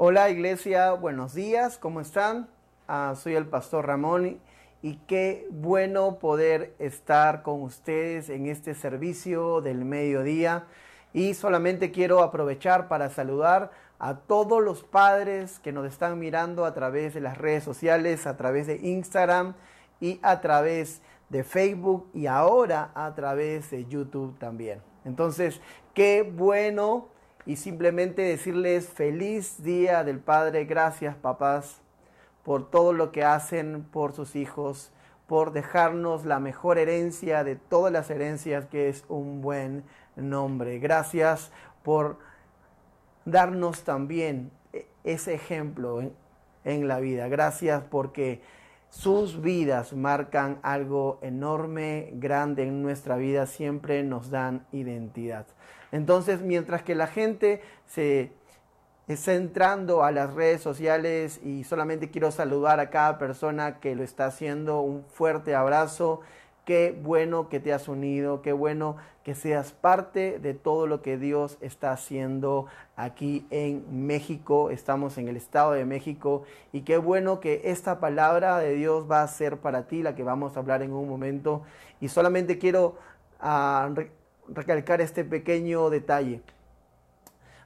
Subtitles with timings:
[0.00, 2.48] Hola iglesia, buenos días, ¿cómo están?
[2.86, 4.38] Ah, soy el pastor Ramón
[4.80, 10.66] y qué bueno poder estar con ustedes en este servicio del mediodía.
[11.12, 16.74] Y solamente quiero aprovechar para saludar a todos los padres que nos están mirando a
[16.74, 19.54] través de las redes sociales, a través de Instagram
[20.00, 24.80] y a través de Facebook y ahora a través de YouTube también.
[25.04, 25.60] Entonces,
[25.92, 27.17] qué bueno
[27.48, 30.66] y simplemente decirles feliz día del Padre.
[30.66, 31.80] Gracias papás
[32.44, 34.92] por todo lo que hacen por sus hijos,
[35.26, 39.84] por dejarnos la mejor herencia de todas las herencias que es un buen
[40.14, 40.78] nombre.
[40.78, 41.50] Gracias
[41.82, 42.18] por
[43.24, 44.50] darnos también
[45.02, 46.12] ese ejemplo en,
[46.64, 47.28] en la vida.
[47.28, 48.42] Gracias porque
[48.90, 55.46] sus vidas marcan algo enorme, grande en nuestra vida, siempre nos dan identidad.
[55.92, 58.32] Entonces, mientras que la gente se
[59.06, 64.02] está entrando a las redes sociales y solamente quiero saludar a cada persona que lo
[64.02, 66.20] está haciendo, un fuerte abrazo
[66.68, 71.16] Qué bueno que te has unido, qué bueno que seas parte de todo lo que
[71.16, 74.68] Dios está haciendo aquí en México.
[74.68, 79.22] Estamos en el Estado de México y qué bueno que esta palabra de Dios va
[79.22, 81.62] a ser para ti, la que vamos a hablar en un momento.
[82.02, 82.98] Y solamente quiero
[83.42, 83.94] uh,
[84.48, 86.42] recalcar este pequeño detalle.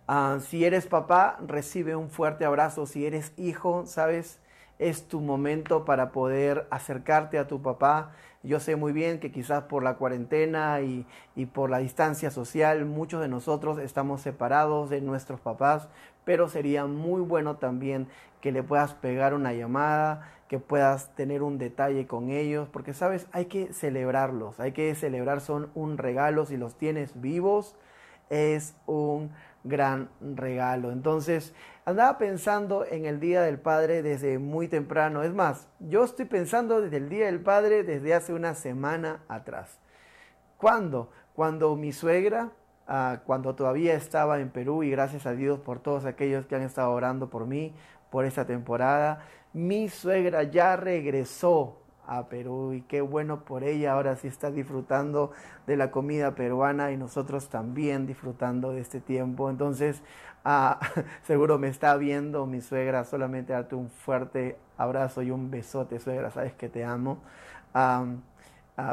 [0.09, 2.87] Uh, si eres papá, recibe un fuerte abrazo.
[2.87, 4.39] Si eres hijo, sabes,
[4.83, 8.11] es tu momento para poder acercarte a tu papá.
[8.43, 11.07] Yo sé muy bien que quizás por la cuarentena y,
[11.47, 15.89] por la distancia social muchos de nosotros estamos separados de nuestros papás,
[16.25, 18.09] pero sería muy bueno también
[18.41, 23.29] que le puedas pegar una llamada, que puedas tener un detalle con ellos, porque sabes,
[23.31, 27.77] hay que celebrarlos, hay que celebrar, son un regalo, si los tienes vivos,
[28.31, 29.31] es un
[29.65, 30.93] gran regalo.
[30.93, 35.23] Entonces, andaba pensando en el Día del Padre desde muy temprano.
[35.23, 39.79] Es más, yo estoy pensando desde el Día del Padre desde hace una semana atrás.
[40.57, 41.11] ¿Cuándo?
[41.35, 42.51] Cuando mi suegra,
[42.87, 46.63] ah, cuando todavía estaba en Perú, y gracias a Dios por todos aquellos que han
[46.63, 47.75] estado orando por mí,
[48.11, 51.82] por esta temporada, mi suegra ya regresó
[52.29, 55.33] Perú y qué bueno por ella, ahora sí está disfrutando
[55.67, 59.51] de la comida peruana y nosotros también disfrutando de este tiempo.
[59.51, 60.03] Entonces,
[60.45, 60.79] ah,
[61.25, 66.31] seguro me está viendo mi suegra, solamente darte un fuerte abrazo y un besote, suegra,
[66.31, 67.19] sabes que te amo.
[67.75, 68.05] Ah,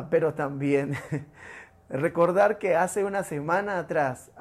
[0.10, 0.94] pero también
[1.90, 4.32] recordar que hace una semana atrás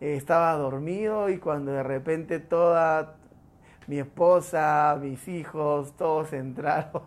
[0.00, 3.16] estaba dormido y cuando de repente toda
[3.86, 7.02] mi esposa, mis hijos, todos entraron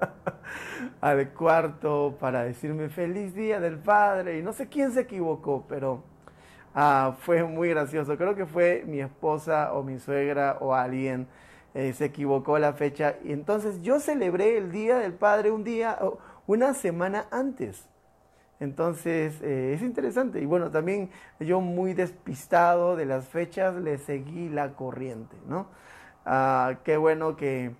[1.00, 4.38] al cuarto para decirme feliz día del padre.
[4.38, 6.02] Y no sé quién se equivocó, pero
[6.74, 8.16] ah, fue muy gracioso.
[8.16, 11.26] Creo que fue mi esposa o mi suegra o alguien.
[11.74, 13.16] Eh, se equivocó la fecha.
[13.22, 15.98] Y entonces yo celebré el día del padre un día,
[16.46, 17.88] una semana antes.
[18.60, 20.40] Entonces eh, es interesante.
[20.40, 25.68] Y bueno, también yo muy despistado de las fechas le seguí la corriente, ¿no?
[26.24, 27.74] Ah, qué bueno que,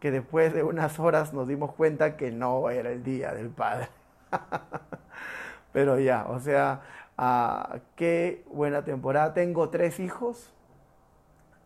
[0.00, 3.88] que después de unas horas nos dimos cuenta que no era el día del Padre.
[5.72, 6.80] Pero ya, o sea,
[7.16, 9.34] ah, qué buena temporada.
[9.34, 10.52] Tengo tres hijos.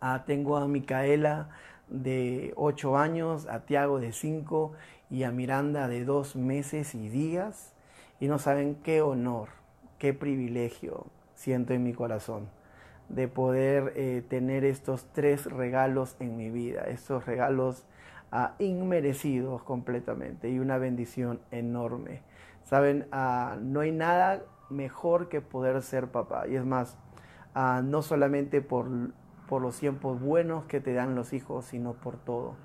[0.01, 1.49] Ah, tengo a Micaela
[1.87, 4.73] de 8 años, a Tiago de 5
[5.09, 7.73] y a Miranda de 2 meses y días.
[8.19, 9.49] Y no saben qué honor,
[9.97, 12.49] qué privilegio siento en mi corazón
[13.09, 17.85] de poder eh, tener estos tres regalos en mi vida, estos regalos
[18.35, 22.21] ah, inmerecidos completamente y una bendición enorme.
[22.63, 26.47] Saben, ah, no hay nada mejor que poder ser papá.
[26.47, 26.97] Y es más,
[27.53, 28.89] ah, no solamente por,
[29.47, 32.55] por los tiempos buenos que te dan los hijos, sino por todo.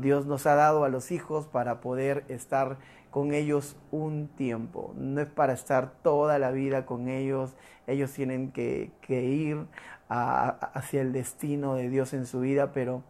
[0.00, 2.78] Dios nos ha dado a los hijos para poder estar
[3.10, 4.92] con ellos un tiempo.
[4.96, 7.56] No es para estar toda la vida con ellos.
[7.88, 9.66] Ellos tienen que, ir
[10.08, 13.02] hacia el destino de Dios en su vida, pero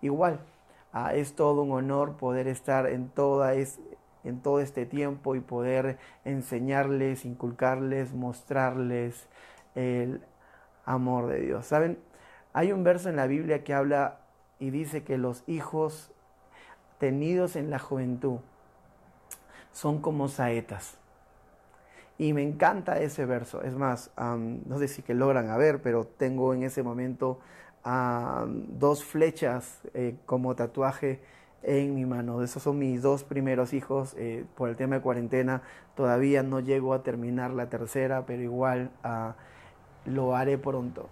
[0.00, 0.38] igual
[1.14, 7.24] es todo un honor poder estar en, toda en todo este tiempo y poder enseñarles,
[7.24, 9.26] inculcarles, mostrarles
[9.74, 10.22] el
[10.84, 11.66] amor de Dios.
[11.66, 11.98] ¿Saben?
[12.52, 14.18] Hay un verso en la Biblia que habla
[14.58, 16.12] y dice que los hijos
[16.98, 18.38] tenidos en la juventud
[19.72, 20.98] son como saetas.
[22.18, 23.62] Y me encanta ese verso.
[23.62, 27.40] Es más, no sé si que logran a ver, pero tengo en ese momento
[27.84, 31.20] dos flechas eh, como tatuaje
[31.62, 32.42] en mi mano.
[32.42, 34.14] Esos son mis dos primeros hijos.
[34.18, 35.62] Eh, por el tema de cuarentena
[35.94, 39.36] todavía no llego a terminar la tercera, pero igual ah,
[40.04, 41.08] lo haré pronto.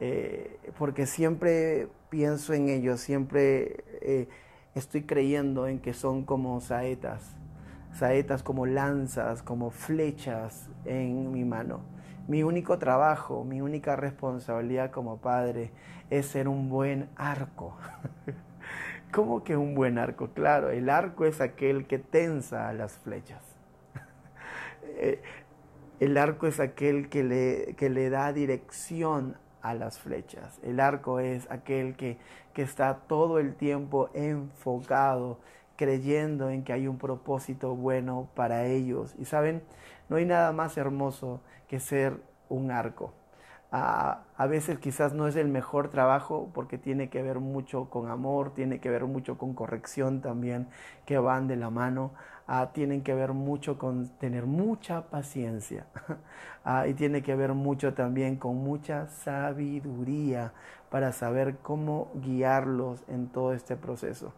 [0.00, 4.28] eh, porque siempre pienso en ellos, siempre
[4.74, 7.36] estoy creyendo en que son como saetas,
[7.92, 11.80] saetas como lanzas, como flechas en mi mano.
[12.26, 15.72] Mi único trabajo, mi única responsabilidad como padre
[16.08, 17.76] es ser un buen arco.
[19.12, 20.30] ¿Cómo que un buen arco?
[20.32, 23.42] Claro, el arco es aquel que tensa a las flechas.
[24.96, 25.20] Eh,
[25.98, 30.60] el arco es aquel que le, que le da dirección a las flechas.
[30.62, 32.18] El arco es aquel que,
[32.52, 35.40] que está todo el tiempo enfocado,
[35.76, 39.16] creyendo en que hay un propósito bueno para ellos.
[39.18, 39.62] Y saben,
[40.08, 41.40] no hay nada más hermoso
[41.80, 43.12] ser un arco.
[43.76, 48.54] A, veces quizás no es el mejor trabajo porque tiene que ver mucho con amor,
[48.54, 50.68] tiene que ver mucho con corrección también,
[51.06, 52.12] que van de la mano,
[52.46, 55.86] ah, tienen que ver mucho con tener mucha paciencia
[56.86, 60.52] y tiene que ver mucho también con mucha sabiduría
[60.88, 64.34] para saber cómo guiarlos en todo este proceso.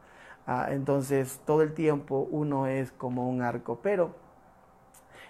[0.68, 4.14] Entonces todo el tiempo uno es como un arco, pero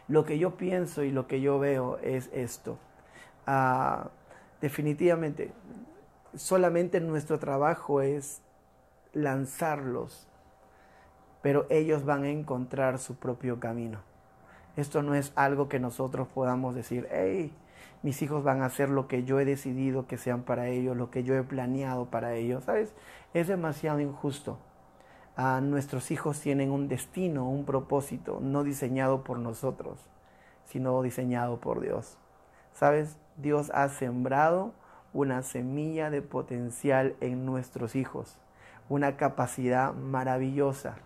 [0.09, 2.79] lo que yo pienso y lo que yo veo es esto
[4.61, 5.53] definitivamente,
[6.35, 8.43] solamente nuestro trabajo es
[9.13, 10.27] lanzarlos,
[11.43, 14.01] pero ellos van a encontrar su propio camino.
[14.77, 17.53] Esto no es algo que nosotros podamos decir, hey,
[18.03, 21.11] mis hijos van a hacer lo que yo he decidido que sean para ellos, lo
[21.11, 22.65] que yo he planeado para ellos.
[22.65, 22.93] ¿Sabes?
[23.33, 24.59] Es demasiado injusto.
[25.37, 29.99] Nuestros hijos tienen un destino, un propósito, no diseñado por nosotros,
[30.65, 32.17] sino diseñado por Dios.
[32.73, 33.19] ¿Sabes?
[33.37, 34.73] Dios ha sembrado
[35.13, 38.39] una semilla de potencial en nuestros hijos,
[38.89, 40.97] una capacidad maravillosa.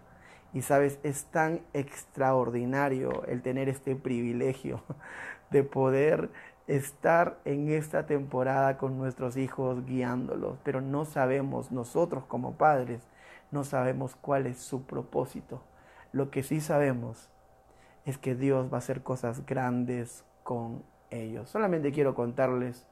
[0.53, 4.83] Y sabes, es tan extraordinario el tener este privilegio
[5.51, 6.31] de poder
[6.69, 13.01] estar en esta temporada con nuestros hijos guiándolos, pero no sabemos, nosotros como padres,
[13.51, 15.63] no sabemos cuál es su propósito.
[16.13, 17.31] Lo que sí sabemos
[18.05, 21.51] es que Dios va a hacer cosas grandes con ellos.
[21.51, 22.87] Solamente quiero contarles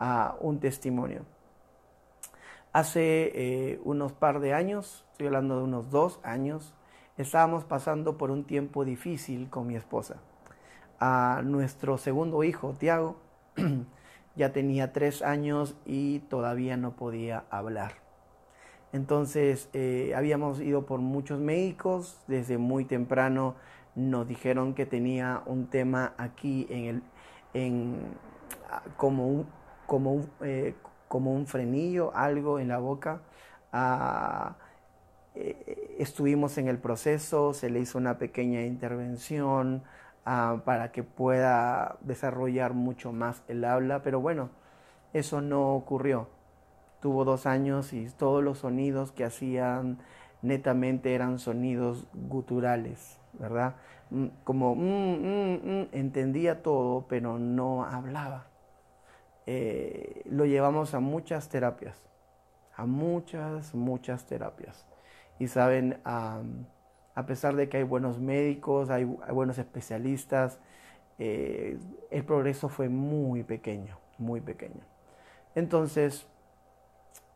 [0.00, 1.22] uh, un testimonio.
[2.72, 6.74] Hace eh, unos par de años, estoy hablando de unos dos años,
[7.16, 10.16] estábamos pasando por un tiempo difícil con mi esposa.
[10.98, 13.16] A nuestro segundo hijo, Tiago,
[14.36, 18.03] ya tenía tres años y todavía no podía hablar.
[18.94, 23.56] Entonces eh, habíamos ido por muchos médicos, desde muy temprano
[23.96, 27.02] nos dijeron que tenía un tema aquí en el,
[27.54, 27.96] en,
[28.70, 29.46] ah, como, un,
[29.86, 30.76] como, un, eh,
[31.08, 33.20] como un frenillo, algo en la boca.
[33.72, 34.56] Ah,
[35.34, 39.82] eh, estuvimos en el proceso, se le hizo una pequeña intervención
[40.24, 44.50] ah, para que pueda desarrollar mucho más el habla, pero bueno,
[45.12, 46.28] eso no ocurrió.
[47.04, 49.98] Tuvo dos años y todos los sonidos que hacían
[50.40, 53.74] netamente eran sonidos guturales, ¿verdad?
[54.08, 58.46] Mm, como mm, mm, entendía todo, pero no hablaba.
[59.44, 62.00] Eh, lo llevamos a muchas terapias,
[62.74, 64.86] a muchas, muchas terapias.
[65.38, 66.40] Y saben, a
[67.26, 70.58] pesar de que hay buenos médicos, hay, buenos especialistas,
[71.18, 71.78] eh,
[72.10, 74.80] el progreso fue muy pequeño, muy pequeño.
[75.54, 76.26] Entonces,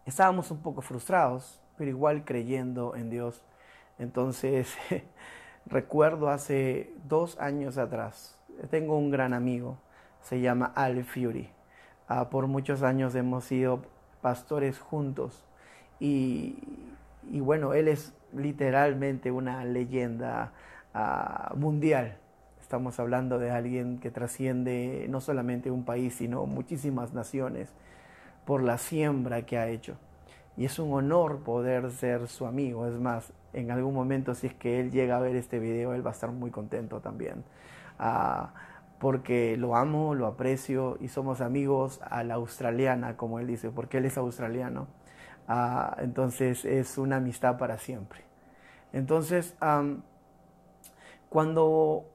[0.08, 3.44] estábamos un poco frustrados, pero igual creyendo en Dios.
[3.98, 4.74] Entonces,
[5.66, 8.38] recuerdo hace dos años atrás,
[8.70, 9.78] tengo un gran amigo,
[10.22, 11.50] se llama Al Fury.
[12.08, 13.82] Ah, por muchos años hemos sido
[14.22, 15.44] pastores juntos
[16.00, 16.56] y,
[17.24, 20.52] bueno, él es literalmente una leyenda
[20.94, 22.16] ah, mundial.
[22.62, 27.74] Estamos hablando de alguien que trasciende no solamente un país, sino muchísimas naciones
[28.48, 29.98] por la siembra que ha hecho.
[30.56, 32.86] Y es un honor poder ser su amigo.
[32.86, 36.02] Es más, en algún momento si es que él llega a ver este video, él
[36.04, 37.44] va a estar muy contento también.
[37.98, 38.54] Ah,
[39.00, 43.98] porque lo amo, lo aprecio y somos amigos a la australiana, como él dice, porque
[43.98, 44.86] él es australiano.
[45.46, 48.22] Ah, entonces es una amistad para siempre.
[48.94, 49.58] Entonces,
[51.28, 52.06] cuando,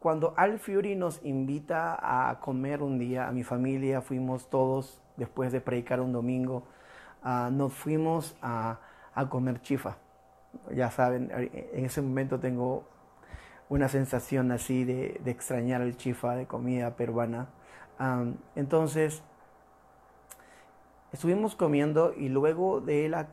[0.00, 5.52] cuando Al Fury nos invita a comer un día, a mi familia, fuimos todos después
[5.52, 6.64] de predicar un domingo,
[7.22, 8.78] Ah, nos fuimos a,
[9.28, 9.96] comer chifa.
[10.74, 12.84] Ya saben, en ese momento tengo
[13.68, 17.48] una sensación así de, extrañar el chifa de comida peruana.
[18.54, 19.22] entonces,
[21.12, 23.28] estuvimos comiendo y luego de, la,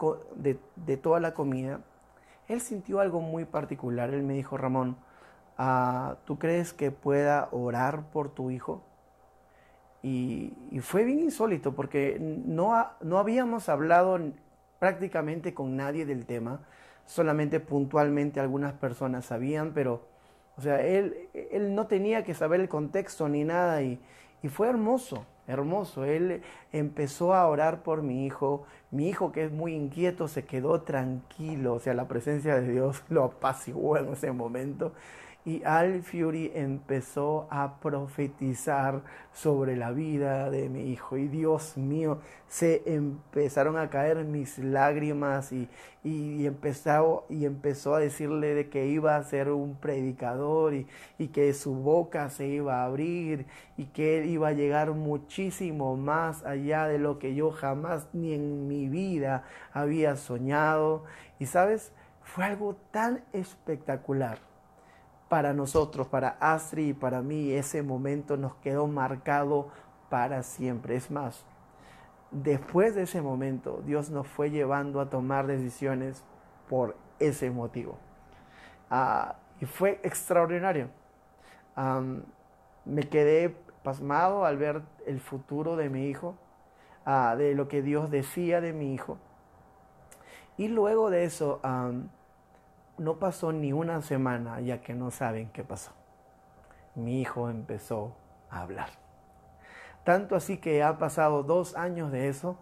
[1.01, 1.81] toda la comida,
[2.47, 4.09] él sintió algo muy particular.
[4.13, 4.97] Él me dijo, Ramón,
[5.57, 8.81] ah, ¿tú crees que pueda orar por tu hijo?
[10.05, 14.19] Y, fue bien insólito porque no, no habíamos hablado
[14.77, 16.59] prácticamente con nadie del tema,
[17.07, 20.07] solamente puntualmente algunas personas sabían, pero,
[20.57, 23.99] o sea, él, él no tenía que saber el contexto ni nada y,
[24.43, 26.05] y fue hermoso, hermoso.
[26.05, 28.67] Él empezó a orar por mi hijo.
[28.91, 31.73] Mi hijo, que es muy inquieto, se quedó tranquilo.
[31.73, 34.93] O sea, la presencia de Dios lo apaciguó en ese momento
[35.45, 41.17] y Al Fury empezó a profetizar sobre la vida de mi hijo.
[41.17, 45.69] Y Dios mío, se empezaron a caer mis lágrimas y,
[46.03, 50.87] y, empezó, y empezó a decirle de que iba a ser un predicador y,
[51.19, 53.45] y que su boca se iba a abrir
[53.77, 58.33] y que él iba a llegar muchísimo más allá de lo que yo jamás ni
[58.33, 61.03] en mi vida había soñado.
[61.37, 61.91] Y sabes,
[62.23, 64.44] fue algo tan espectacular
[65.29, 69.69] para nosotros, para Astri y para mí, ese momento nos quedó marcado
[70.09, 70.95] para siempre.
[70.95, 71.45] Es más,
[72.31, 76.23] después de ese momento, Dios nos fue llevando a tomar decisiones
[76.69, 77.97] por ese motivo.
[78.89, 80.89] Ah, y fue extraordinario.
[82.85, 83.49] me quedé
[83.83, 86.35] pasmado al ver el futuro de mi hijo,
[87.05, 89.17] ah, de lo que Dios decía de mi hijo.
[90.57, 91.59] Y luego de eso,
[92.97, 95.91] no pasó ni una semana ya que no saben qué pasó.
[96.95, 98.15] Mi hijo empezó
[98.49, 98.89] a hablar.
[100.03, 102.57] Tanto así que ha pasado dos años de eso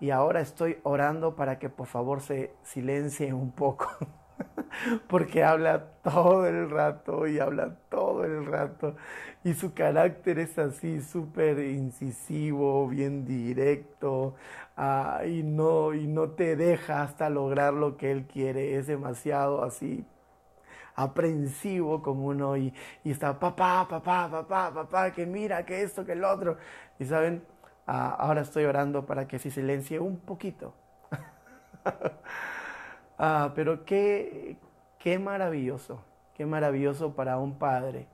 [0.00, 3.88] y ahora estoy orando para que por favor se silencie un poco.
[5.08, 8.96] porque habla todo el rato y habla todo el rato
[9.44, 14.34] y su carácter es así súper incisivo, bien directo
[14.76, 19.64] ah, y, no, y no te deja hasta lograr lo que él quiere, es demasiado
[19.64, 20.04] así
[20.94, 26.12] aprensivo con uno y, y está papá, papá, papá, papá, que mira, que esto, que
[26.12, 26.58] el otro.
[26.98, 27.42] Y saben,
[27.86, 30.74] ah, ahora estoy orando para que se silencie un poquito.
[33.22, 34.56] Ah, pero qué,
[34.98, 36.00] qué maravilloso,
[36.32, 38.06] qué maravilloso para un padre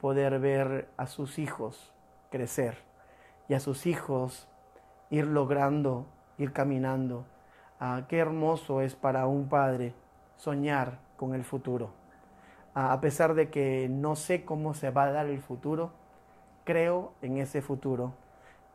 [0.00, 1.92] poder ver a sus hijos
[2.30, 2.76] crecer
[3.48, 4.46] y a sus hijos
[5.10, 6.06] ir logrando,
[6.38, 7.24] ir caminando.
[7.80, 9.94] Ah, qué hermoso es para un padre
[10.36, 11.90] soñar con el futuro.
[12.72, 15.90] Ah, a pesar de que no sé cómo se va a dar el futuro,
[16.62, 18.12] creo en ese futuro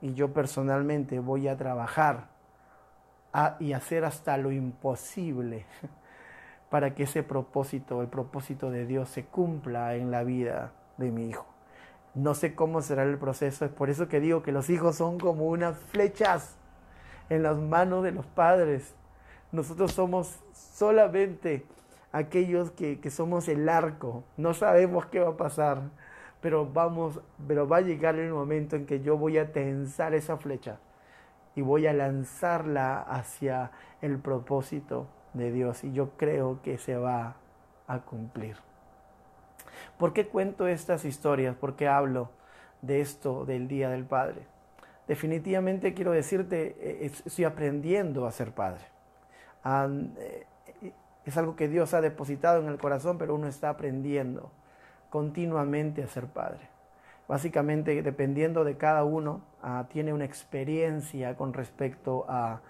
[0.01, 2.34] y yo personalmente voy a trabajar
[3.59, 5.65] y hacer hasta lo imposible
[6.69, 11.29] para que ese propósito, el propósito de Dios, se cumpla en la vida de mi
[11.29, 11.45] hijo.
[12.13, 15.19] No sé cómo será el proceso, es por eso que digo que los hijos son
[15.19, 16.55] como unas flechas
[17.29, 18.95] en las manos de los padres.
[19.51, 21.65] Nosotros somos solamente
[22.13, 25.81] aquellos que, que somos el arco, no sabemos qué va a pasar,
[26.39, 30.37] pero vamos, pero va a llegar el momento en que yo voy a tensar esa
[30.37, 30.79] flecha
[31.55, 33.71] y voy a lanzarla hacia
[34.01, 37.35] el propósito de Dios y yo creo que se va
[37.87, 38.57] a cumplir.
[39.97, 41.55] ¿Por qué cuento estas historias?
[41.55, 42.29] ¿Por qué hablo
[42.81, 44.47] de esto del Día del Padre?
[45.07, 48.83] Definitivamente quiero decirte, eh, estoy aprendiendo a ser padre.
[50.17, 50.45] Eh,
[51.25, 54.51] es algo que Dios ha depositado en el corazón, pero uno está aprendiendo
[55.09, 56.74] continuamente a ser padre.
[57.27, 62.61] Básicamente, dependiendo de cada uno, ah, tiene una experiencia con respecto a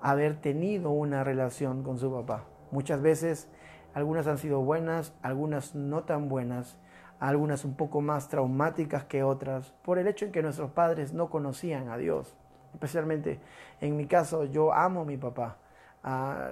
[0.00, 2.44] haber tenido una relación con su papá.
[2.70, 3.48] Muchas veces
[3.92, 6.78] algunas han sido buenas, algunas no tan buenas,
[7.18, 11.28] algunas un poco más traumáticas que otras, por el hecho en que nuestros padres no
[11.28, 12.34] conocían a Dios.
[12.72, 13.38] Especialmente
[13.82, 15.58] en mi caso, yo amo a mi papá.
[16.02, 16.50] Ah,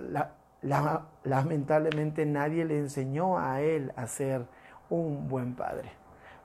[1.22, 4.44] lamentablemente nadie le enseñó a él a ser
[4.90, 5.92] un buen padre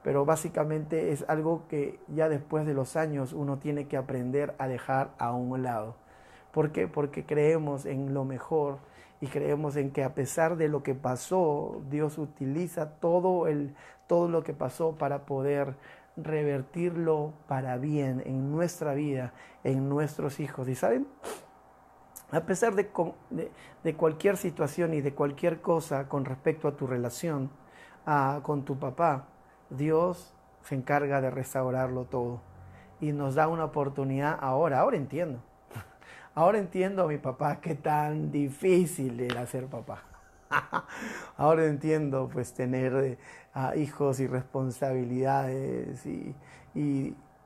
[0.03, 4.67] pero básicamente es algo que ya después de los años uno tiene que aprender a
[4.67, 5.95] dejar a un lado.
[6.51, 6.87] ¿Por qué?
[6.87, 8.77] Porque creemos en lo mejor
[9.21, 13.73] y creemos en que a pesar de lo que pasó, Dios utiliza todo, el,
[14.05, 15.75] todo lo que pasó para poder
[16.17, 19.33] revertirlo para bien en nuestra vida,
[19.63, 20.67] en nuestros hijos.
[20.67, 21.07] Y saben,
[22.31, 22.89] a pesar de,
[23.83, 27.49] de, cualquier situación y de cualquier cosa con respecto a tu relación
[28.05, 29.27] ah, con tu papá,
[29.69, 32.41] Dios se encarga de restaurarlo todo
[32.99, 35.39] y nos da una oportunidad ahora, ahora entiendo.
[36.35, 40.03] Ahora entiendo a mi papá qué tan difícil era ser papá.
[41.37, 46.35] Ahora entiendo pues tener eh, hijos y responsabilidades y,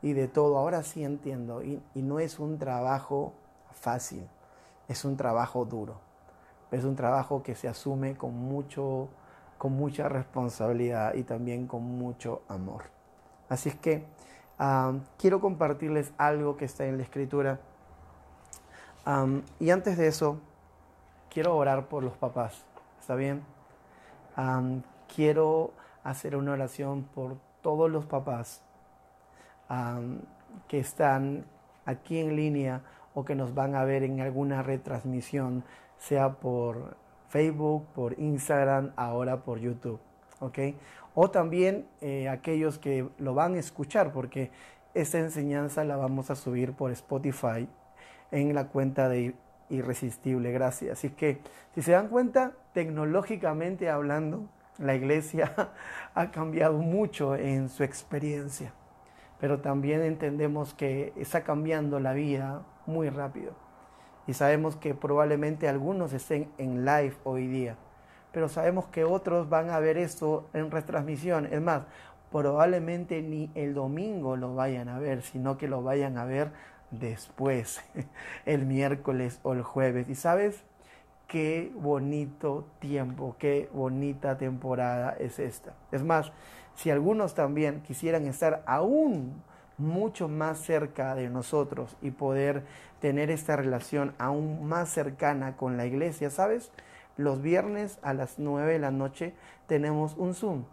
[0.01, 0.57] de todo.
[0.57, 1.63] Ahora sí entiendo.
[1.63, 3.33] Y, y no es un trabajo
[3.73, 4.27] fácil,
[4.87, 5.99] es un trabajo duro.
[6.71, 9.09] Es un trabajo que se asume con mucho
[9.57, 12.83] con mucha responsabilidad y también con mucho amor.
[13.49, 14.05] Así es que
[15.17, 17.59] quiero compartirles algo que está en la escritura.
[19.59, 20.39] y antes de eso,
[21.29, 22.65] quiero orar por los papás.
[22.99, 23.43] ¿Está bien?
[25.15, 25.71] quiero
[26.03, 28.61] hacer una oración por todos los papás
[30.67, 31.45] que están
[31.85, 32.81] aquí en línea
[33.15, 35.63] o que nos van a ver en alguna retransmisión,
[35.97, 36.95] sea por
[37.29, 39.99] Facebook, por Instagram, ahora por YouTube.
[40.39, 40.59] ¿ok?
[41.15, 44.51] O también eh, aquellos que lo van a escuchar, porque
[44.93, 47.67] esta enseñanza la vamos a subir por Spotify
[48.31, 49.35] en la cuenta de
[49.69, 50.99] Irresistible Gracias.
[50.99, 51.39] Así que,
[51.75, 55.53] si se dan cuenta, tecnológicamente hablando, la iglesia
[56.13, 58.73] ha cambiado mucho en su experiencia,
[59.39, 63.66] pero también entendemos que está cambiando la vida muy rápido.
[64.27, 67.77] Y sabemos que probablemente algunos estén en live hoy día
[68.37, 71.47] pero sabemos que otros van a ver esto en retransmisión.
[71.47, 71.81] Es más,
[72.31, 76.51] probablemente ni el domingo lo vayan a ver, sino que lo vayan a ver
[76.91, 77.81] después,
[78.45, 80.07] el miércoles o el jueves.
[80.09, 80.63] Y sabes
[81.27, 85.73] qué bonito tiempo, qué bonita temporada es esta.
[85.91, 86.31] Es más,
[86.75, 89.41] si algunos también quisieran estar aún
[89.77, 92.63] mucho más cerca de nosotros y poder
[92.99, 96.71] tener esta relación aún más cercana con la iglesia, ¿sabes?
[97.15, 99.33] Los viernes a las 9 de la noche
[99.67, 100.65] tenemos un Zoom.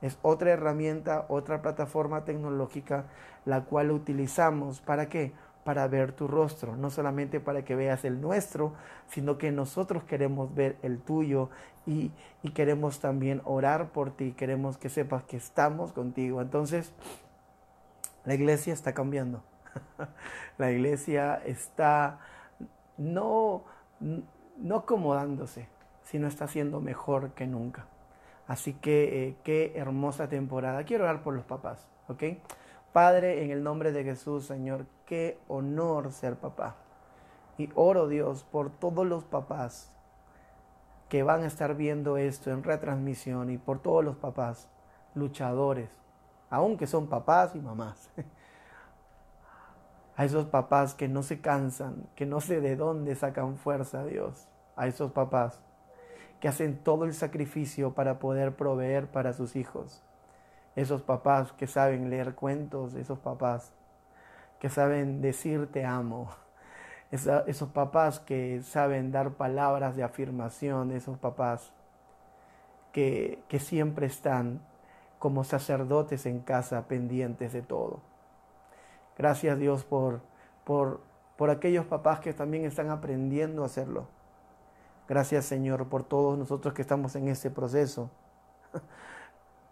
[0.00, 3.04] Es otra herramienta, otra plataforma tecnológica
[3.44, 4.80] la cual utilizamos.
[4.80, 5.32] ¿Para qué?
[5.64, 8.72] Para ver tu rostro, no solamente para que veas el nuestro,
[9.06, 11.50] sino que nosotros queremos ver el tuyo
[11.86, 12.10] y,
[12.42, 16.42] y queremos también orar por ti, queremos que sepas que estamos contigo.
[16.42, 16.92] Entonces,
[18.24, 19.42] la iglesia está cambiando.
[20.58, 22.20] la iglesia está
[22.96, 23.64] no,
[24.58, 25.68] no acomodándose,
[26.12, 27.86] no está siendo mejor que nunca.
[28.46, 30.84] Así que eh, qué hermosa temporada.
[30.84, 32.24] Quiero orar por los papás, ¿ok?
[32.92, 36.76] Padre, en el nombre de Jesús, Señor, qué honor ser papá.
[37.56, 39.92] Y oro, Dios, por todos los papás
[41.08, 44.68] que van a estar viendo esto en retransmisión y por todos los papás
[45.14, 46.01] luchadores,
[46.52, 48.10] aunque son papás y mamás.
[50.16, 54.46] A esos papás que no se cansan, que no sé de dónde sacan fuerza, Dios.
[54.76, 55.62] A esos papás
[56.40, 60.02] que hacen todo el sacrificio para poder proveer para sus hijos.
[60.76, 63.72] Esos papás que saben leer cuentos, esos papás
[64.60, 66.28] que saben decir te amo,
[67.10, 71.72] esos papás que saben dar palabras de afirmación, esos papás
[72.92, 74.60] que, que siempre están
[75.22, 78.00] como sacerdotes en casa pendientes de todo.
[79.16, 80.20] Gracias Dios por,
[80.64, 81.00] por,
[81.36, 84.08] por aquellos papás que también están aprendiendo a hacerlo
[85.08, 88.10] Gracias Señor por todos nosotros que estamos en ese proceso.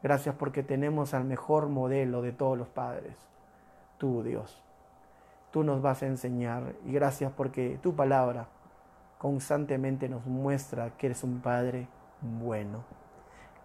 [0.04, 3.16] Gracias porque tenemos al mejor modelo de todos los padres,
[3.98, 4.62] tú Dios.
[5.50, 8.46] Tú nos vas a enseñar y gracias porque tu palabra
[9.18, 11.88] constantemente nos muestra que eres un Padre
[12.20, 12.84] bueno.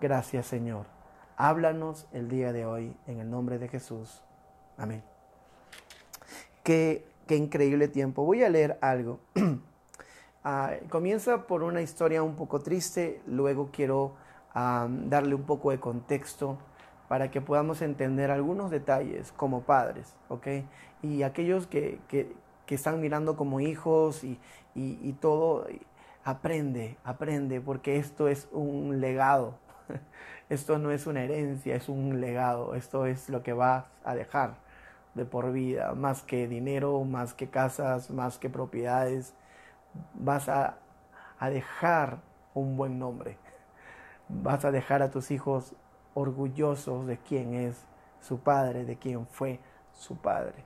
[0.02, 0.95] Gracias Señor.
[1.38, 4.22] Háblanos el día de hoy en el nombre de Jesús.
[4.78, 5.04] Amén.
[6.64, 8.24] Qué, qué increíble tiempo.
[8.24, 9.20] Voy a leer algo
[10.48, 14.14] Ah, comienza por una historia un poco triste, luego quiero
[14.54, 16.60] darle un poco de contexto
[17.08, 20.48] para que podamos entender algunos detalles como padres, ¿ok?
[21.02, 22.00] Y aquellos que,
[22.68, 24.40] están mirando como hijos y,
[24.76, 25.66] y todo,
[26.24, 29.58] aprende, aprende, porque esto es un legado.
[30.50, 32.76] Esto no es una herencia, es un legado.
[32.76, 34.56] Esto es lo que vas a dejar
[35.14, 39.34] de por vida, más que dinero, más que casas, más que propiedades
[40.14, 40.78] vas a,
[41.42, 42.20] dejar
[42.54, 43.38] un buen nombre.
[44.30, 45.76] Vas a dejar a tus hijos
[46.14, 47.86] orgullosos de quién es
[48.20, 49.60] su padre, de quién fue
[49.94, 50.64] su padre.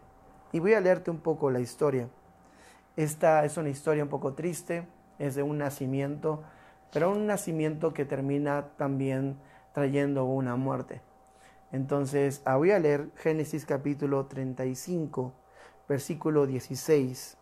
[0.52, 2.08] Y voy a leerte un poco la historia.
[2.96, 4.88] Esta es una historia un poco triste,
[5.18, 6.44] es de un nacimiento,
[6.94, 9.38] pero un nacimiento que termina también
[9.74, 11.02] trayendo una muerte.
[11.72, 15.34] Entonces, ah, voy a leer Génesis capítulo 35,
[15.88, 17.38] versículo 16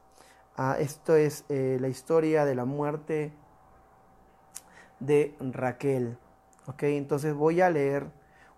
[0.60, 3.32] Ah, esto es eh, la historia de la muerte
[5.00, 6.18] de Raquel.
[6.66, 6.82] ¿ok?
[6.84, 8.08] Entonces voy a leer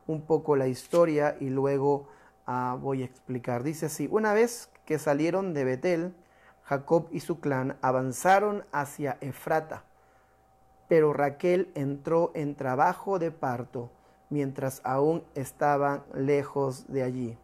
[0.08, 2.08] un poco la historia y luego
[2.48, 3.64] ah, voy a explicar.
[3.64, 6.16] Dice así, una vez que salieron de Betel,
[6.64, 9.84] Jacob y su clan avanzaron hacia Efrata,
[10.90, 13.92] pero Raquel entró en trabajo de parto
[14.30, 17.38] mientras aún estaban lejos de allí,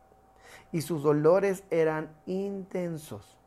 [0.71, 3.37] y sus dolores eran intensos.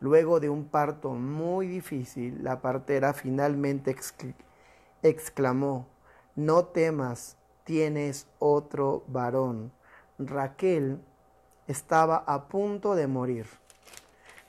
[0.00, 3.94] Luego de un parto muy difícil, la partera finalmente
[5.02, 5.86] exclamó,
[6.34, 9.72] no temas, tienes otro varón.
[10.18, 11.00] Raquel
[11.66, 13.46] estaba a punto de morir,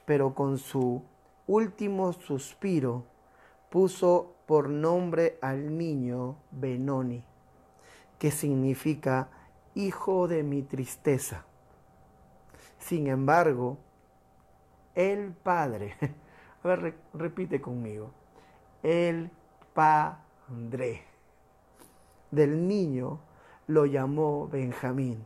[0.06, 1.04] pero con su
[1.46, 3.04] último suspiro
[3.70, 7.24] puso por nombre al niño Benoni,
[8.18, 9.30] que significa
[9.76, 11.46] hijo de mi tristeza.
[12.80, 13.78] Sin embargo,
[14.96, 15.96] el Padre,
[16.64, 18.12] a ver, repite conmigo,
[18.82, 19.30] el
[19.74, 21.04] Padre
[22.32, 23.20] del niño
[23.68, 25.26] lo llamó Benjamín,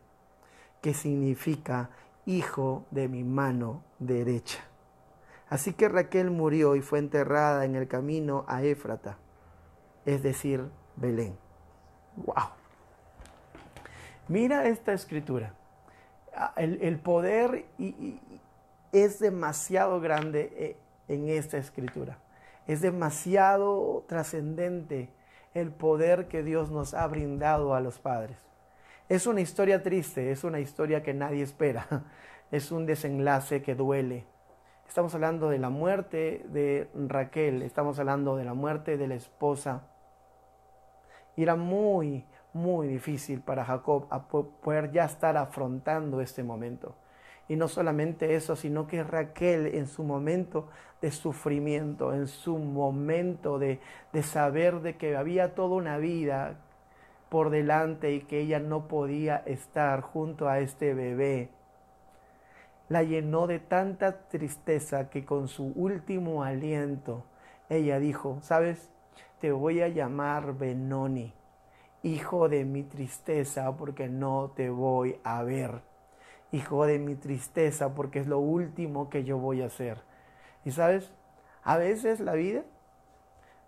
[0.81, 1.91] que significa
[2.25, 4.70] hijo de mi mano derecha.
[5.51, 9.17] Así que Raquel murió y fue enterrada en el camino a Éfrata,
[10.05, 10.63] es decir,
[10.95, 11.37] Belén.
[12.15, 12.51] ¡Wow!
[14.29, 15.53] Mira esta escritura.
[16.33, 17.65] Ah, el, poder
[18.93, 20.77] es demasiado grande eh,
[21.09, 22.17] en esta escritura.
[22.65, 25.09] Es demasiado trascendente
[25.53, 28.37] el poder que Dios nos ha brindado a los padres.
[29.09, 32.05] Es una historia triste, es una historia que nadie espera,
[32.51, 34.30] es un desenlace que duele,
[34.91, 39.83] Estamos hablando de la muerte de Raquel, estamos hablando de la muerte de la esposa.
[41.37, 44.09] Y era muy, muy difícil para Jacob
[44.61, 46.93] poder ya estar afrontando este momento.
[47.47, 50.67] Y no solamente eso, sino que Raquel en su momento
[51.01, 53.79] de sufrimiento, en su momento de,
[54.11, 56.59] de saber de que había toda una vida
[57.29, 61.49] por delante y que ella no podía estar junto a este bebé,
[62.91, 67.23] la llenó de tanta tristeza que con su último aliento
[67.69, 68.89] ella dijo, ¿sabes?
[69.39, 71.33] Te voy a llamar Benoni,
[72.03, 75.79] hijo de mi tristeza, porque no te voy a ver.
[76.51, 79.99] Hijo de mi tristeza, porque es lo último que yo voy a hacer.
[80.65, 81.13] Y sabes,
[81.63, 82.63] a veces la vida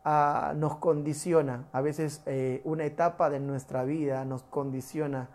[0.04, 5.30] ah, nos condiciona, a veces eh, una etapa de nuestra vida nos condiciona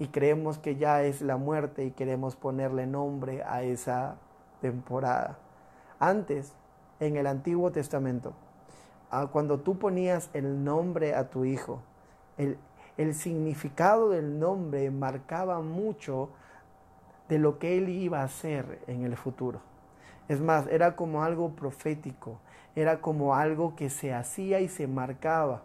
[0.00, 4.16] y creemos que ya es la muerte y queremos ponerle nombre a esa
[4.62, 5.38] temporada.
[5.98, 6.54] Antes,
[7.00, 8.32] en el Antiguo Testamento,
[9.10, 11.82] ah, cuando tú ponías el nombre a tu hijo,
[12.38, 12.56] el,
[12.96, 16.30] el significado del nombre marcaba mucho
[17.28, 19.60] de lo que él iba a hacer en el futuro.
[20.28, 22.40] Es más, era como algo profético,
[22.74, 25.62] era como algo que se hacía y se marcaba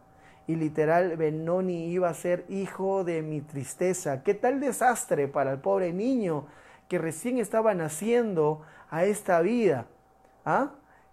[0.48, 4.24] y literal Benoni iba a ser hijo de mi tristeza.
[4.24, 6.46] ¿Qué tal desastre para el pobre niño
[6.88, 9.88] que recién estaba naciendo a esta vida?
[10.46, 10.72] ¿Ah?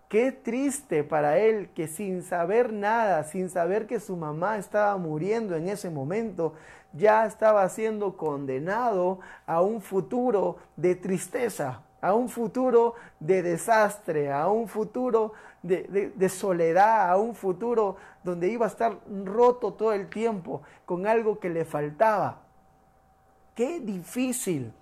[0.09, 5.57] Qué triste para él que sin saber nada, sin saber que su mamá estaba muriendo
[5.57, 6.53] en ese momento,
[6.92, 14.48] ya estaba siendo condenado a un futuro de tristeza, a un futuro de desastre, a
[14.48, 20.62] un futuro de, soledad, a un futuro donde iba a estar roto todo el tiempo
[20.84, 22.42] con algo que le faltaba.
[23.54, 24.72] Qué difícil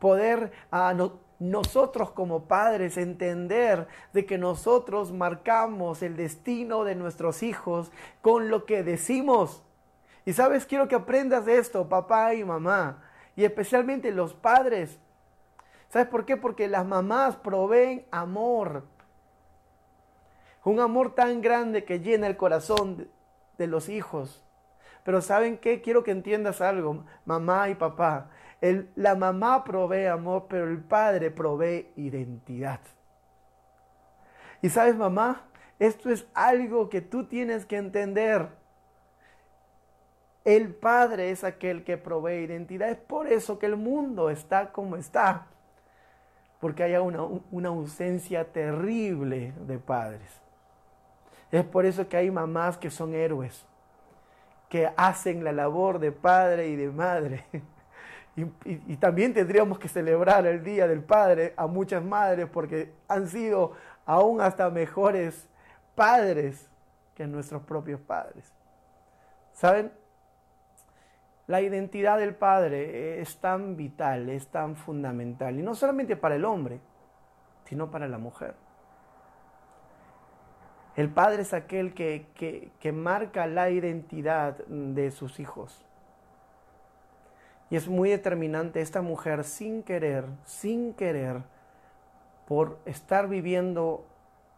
[0.00, 0.92] poder a
[1.38, 8.66] nosotros como padres entender de que nosotros marcamos el destino de nuestros hijos con lo
[8.66, 9.62] que decimos.
[10.26, 13.04] Y sabes, quiero que aprendas de esto, papá y mamá,
[13.36, 14.98] y especialmente los padres.
[15.90, 16.36] ¿Sabes por qué?
[16.36, 18.84] Porque las mamás proveen amor,
[20.64, 23.08] un amor tan grande que llena el corazón
[23.58, 24.44] de, los hijos.
[25.02, 25.82] Pero ¿saben qué?
[25.82, 28.30] Quiero que entiendas algo, mamá y papá.
[28.94, 32.80] La mamá provee amor, pero el padre provee identidad.
[34.62, 35.42] Y sabes, mamá,
[35.80, 38.48] esto es algo que tú tienes que entender.
[40.44, 42.90] El padre es aquel que provee identidad.
[42.90, 45.48] Es por eso que el mundo está como está.
[46.60, 50.40] Porque hay una, una ausencia terrible de padres.
[51.50, 53.64] Es por eso que hay mamás que son héroes,
[54.68, 57.44] que hacen la labor de padre y de madre.
[58.64, 63.72] Y, también tendríamos que celebrar el Día del Padre a muchas madres porque han sido
[64.06, 65.48] aún hasta mejores
[65.94, 66.70] padres
[67.14, 68.52] que nuestros propios padres.
[69.52, 69.92] ¿Saben?
[71.50, 76.44] La identidad del padre es tan vital, es tan fundamental, y no solamente para el
[76.44, 76.78] hombre,
[77.64, 78.54] sino para la mujer.
[80.94, 85.84] El padre es aquel que, marca la identidad de sus hijos.
[87.68, 91.42] Y es muy determinante esta mujer sin querer, sin querer,
[92.46, 94.06] por estar viviendo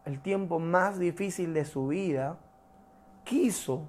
[0.05, 2.37] el tiempo más difícil de su vida,
[3.23, 3.87] quiso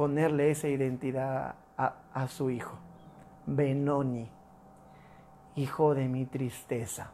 [0.00, 2.78] ponerle esa identidad a, su hijo.
[3.44, 4.30] Benoni,
[5.56, 7.12] hijo de mi tristeza.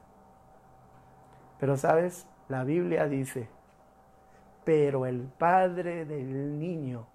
[1.58, 3.48] Pero sabes, la Biblia dice
[4.62, 7.08] pero el padre del niño,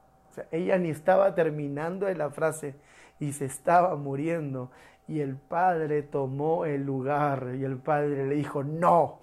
[0.52, 2.76] ella ni estaba terminando la frase
[3.18, 4.72] y se estaba muriendo.
[5.08, 9.20] Y el padre tomó el lugar y el padre le dijo, no,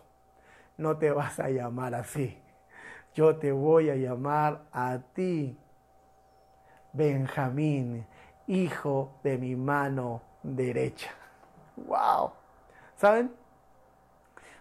[0.79, 2.39] no te vas a llamar así.
[3.15, 5.59] Yo te voy a llamar a ti,
[6.93, 8.07] Benjamín,
[8.47, 11.11] hijo de mi mano derecha.
[11.77, 12.33] ¡Wow!
[12.97, 13.31] ¿Saben?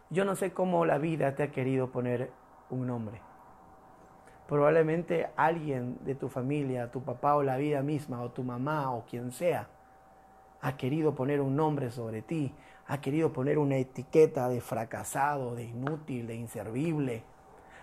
[0.10, 2.30] Yo no sé cómo la vida te ha querido poner
[2.70, 3.22] un nombre.
[4.48, 9.06] Probablemente alguien de tu familia, tu papá o la vida misma, o tu mamá o
[9.06, 9.68] quien sea,
[10.62, 12.54] ha querido poner un nombre sobre ti,
[12.88, 17.24] ha querido poner una etiqueta de fracasado, de inútil, de inservible,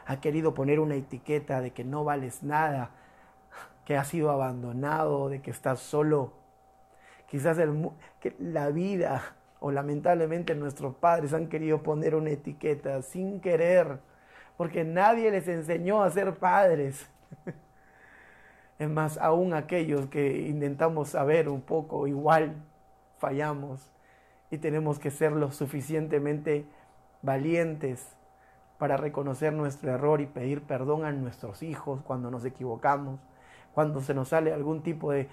[0.06, 2.90] ha querido poner una etiqueta de que no vales nada,
[3.84, 6.32] que has sido abandonado, de que estás solo.
[7.28, 9.22] Quizás el, que la vida
[9.60, 13.98] o lamentablemente nuestros padres han querido poner una etiqueta sin querer,
[14.56, 17.08] porque nadie les enseñó a ser padres.
[18.76, 22.56] Es más, aún aquellos que intentamos saber un poco, igual
[23.18, 23.88] fallamos
[24.50, 26.66] y tenemos que ser lo suficientemente
[27.22, 28.04] valientes
[28.76, 33.20] para reconocer nuestro error y pedir perdón a nuestros hijos cuando nos equivocamos
[33.74, 35.28] cuando se nos sale algún tipo de,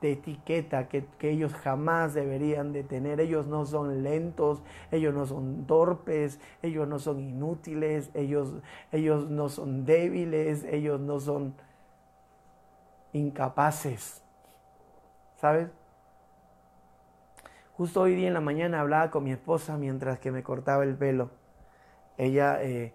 [0.00, 3.20] etiqueta que, ellos jamás deberían de tener.
[3.20, 8.54] Ellos no son lentos, ellos no son torpes, ellos no son inútiles, ellos,
[8.90, 11.54] ellos no son débiles, ellos no son
[13.12, 14.22] incapaces.
[15.36, 15.68] ¿Sabes?
[17.76, 20.96] Justo hoy día en la mañana hablaba con mi esposa mientras que me cortaba el
[20.96, 21.30] pelo.
[22.16, 22.94] Ella, eh,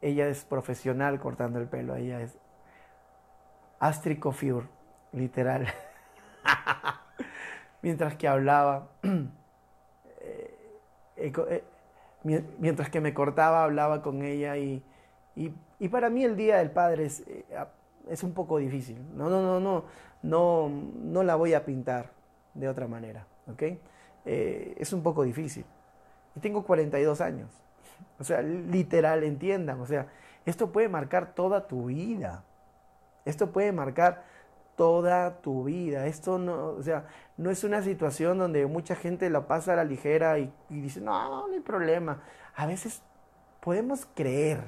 [0.00, 2.38] ella es profesional cortando el pelo, ella es
[3.80, 4.18] Astrid
[5.12, 5.66] literal.
[7.82, 8.88] mientras que hablaba,
[10.20, 10.54] eh,
[11.16, 11.64] eh,
[12.58, 14.82] mientras que me cortaba, hablaba con ella y,
[15.36, 17.44] y, para mí el Día del Padre es, eh,
[18.08, 18.98] es, un poco difícil.
[19.14, 19.84] No, no, no, no,
[20.22, 22.10] no, no la voy a pintar
[22.54, 23.62] de otra manera, ¿ok?
[24.24, 25.64] es un poco difícil.
[26.36, 27.48] Y tengo 42 años.
[28.18, 29.80] O sea, literal, entiendan.
[29.80, 30.06] O sea,
[30.44, 32.44] esto puede marcar toda tu vida.
[33.24, 34.24] Esto puede marcar
[34.76, 36.06] toda tu vida.
[36.06, 39.84] Esto no, o sea, no es una situación donde mucha gente la pasa a la
[39.84, 42.22] ligera y, dice, no, no hay problema.
[42.54, 43.02] A veces
[43.60, 44.60] podemos creer,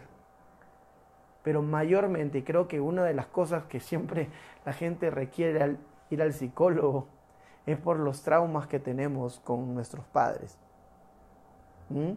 [1.42, 4.28] pero mayormente creo que una de las cosas que siempre
[4.64, 5.78] la gente requiere al
[6.10, 7.06] ir al psicólogo
[7.66, 10.58] es por los traumas que tenemos con nuestros padres.
[11.88, 12.12] ¿Mm?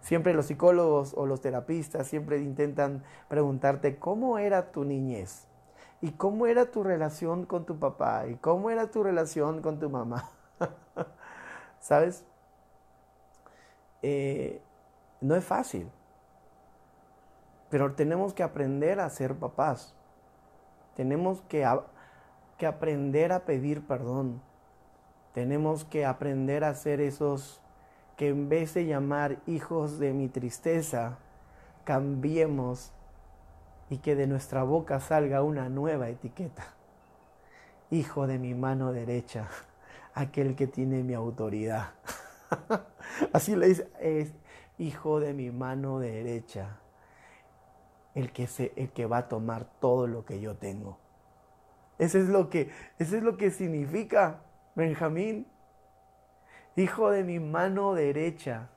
[0.00, 5.46] Siempre los psicólogos o los terapistas siempre intentan preguntarte cómo era tu niñez.
[6.02, 8.26] ¿Y cómo era tu relación con tu papá?
[8.26, 10.30] ¿Y cómo era tu relación con tu mamá?
[11.80, 12.24] ¿Sabes?
[14.02, 14.62] Eh,
[15.20, 15.90] no es fácil.
[17.68, 19.94] Pero tenemos que aprender a ser papás.
[20.96, 21.66] Tenemos que,
[22.56, 24.40] que aprender a pedir perdón.
[25.34, 27.60] Tenemos que aprender a ser esos
[28.16, 31.18] que en vez de llamar hijos de mi tristeza,
[31.84, 32.92] cambiemos
[33.90, 36.64] y que de nuestra boca salga una nueva etiqueta.
[37.90, 39.48] Hijo de mi mano derecha,
[40.14, 41.90] aquel que tiene mi autoridad.
[43.32, 44.32] Así le dice, es
[44.78, 46.78] hijo de mi mano derecha,
[48.14, 50.98] el que, se, el que va a tomar todo lo que yo tengo.
[51.98, 54.40] Eso es lo que, eso es lo que significa
[54.74, 55.46] Benjamín.
[56.76, 58.70] Hijo de mi mano derecha.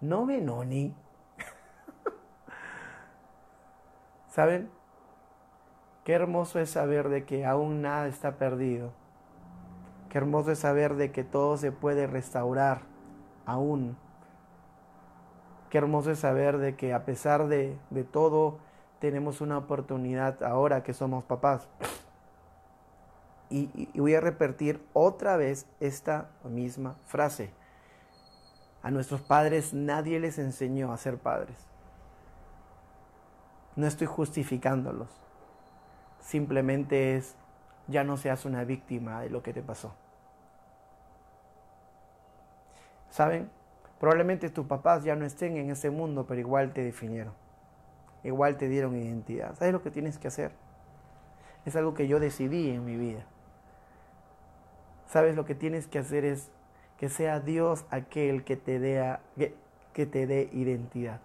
[0.00, 0.96] No Benoni,
[4.32, 4.70] ¿Saben?
[6.04, 8.90] Qué hermoso es saber de que aún nada está perdido.
[10.08, 12.80] Qué hermoso es saber de que todo se puede restaurar
[13.44, 13.94] aún.
[15.68, 18.56] Qué hermoso es saber de que a pesar de, de todo
[19.00, 21.68] tenemos una oportunidad ahora que somos papás.
[23.50, 27.52] Y, y, voy a repetir otra vez esta misma frase.
[28.82, 31.71] A nuestros padres nadie les enseñó a ser padres.
[33.76, 35.08] No estoy justificándolos.
[36.20, 37.34] Simplemente es,
[37.88, 39.94] ya no seas una víctima de lo que te pasó.
[43.10, 43.50] ¿Saben?
[43.98, 47.34] Probablemente tus papás ya no estén en ese mundo, pero igual te definieron.
[48.24, 49.54] Igual te dieron identidad.
[49.54, 50.52] ¿Sabes lo que tienes que hacer?
[51.64, 53.24] Es algo que yo decidí en mi vida.
[55.06, 56.50] ¿Sabes lo que tienes que hacer es
[56.96, 59.18] que sea Dios aquel que te dé,
[59.92, 61.20] que te dé identidad?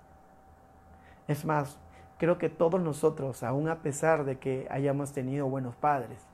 [1.27, 1.77] Es más,
[2.17, 6.25] Creo que todos nosotros, aun a pesar de que hayamos tenido buenos padres,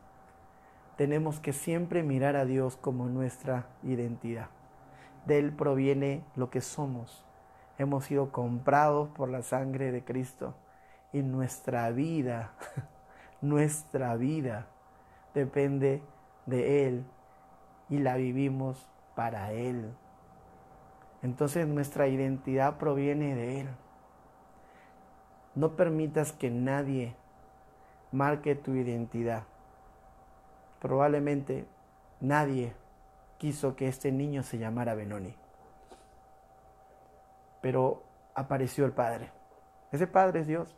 [0.95, 4.47] tenemos que siempre mirar a Dios como nuestra identidad.
[5.25, 7.25] De Él proviene lo que somos.
[7.77, 10.55] Hemos sido comprados por la sangre de Cristo
[11.11, 12.53] y nuestra vida,
[13.41, 14.67] nuestra vida
[15.33, 16.01] depende
[16.45, 17.05] de Él
[17.89, 19.91] y la vivimos para Él.
[21.21, 23.67] Entonces nuestra identidad proviene de Él.
[25.55, 27.15] No permitas que nadie
[28.11, 29.43] marque tu identidad.
[30.79, 31.65] Probablemente
[32.19, 32.73] nadie
[33.37, 35.35] quiso que este niño se llamara Benoni.
[37.61, 38.03] Pero
[38.35, 39.31] apareció el Padre.
[39.91, 40.75] Ese Padre es Dios.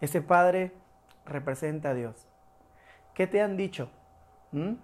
[0.00, 0.72] Ese Padre
[1.24, 2.28] representa a Dios.
[3.14, 3.90] ¿Qué te han dicho?
[4.52, 4.74] ¿Mm?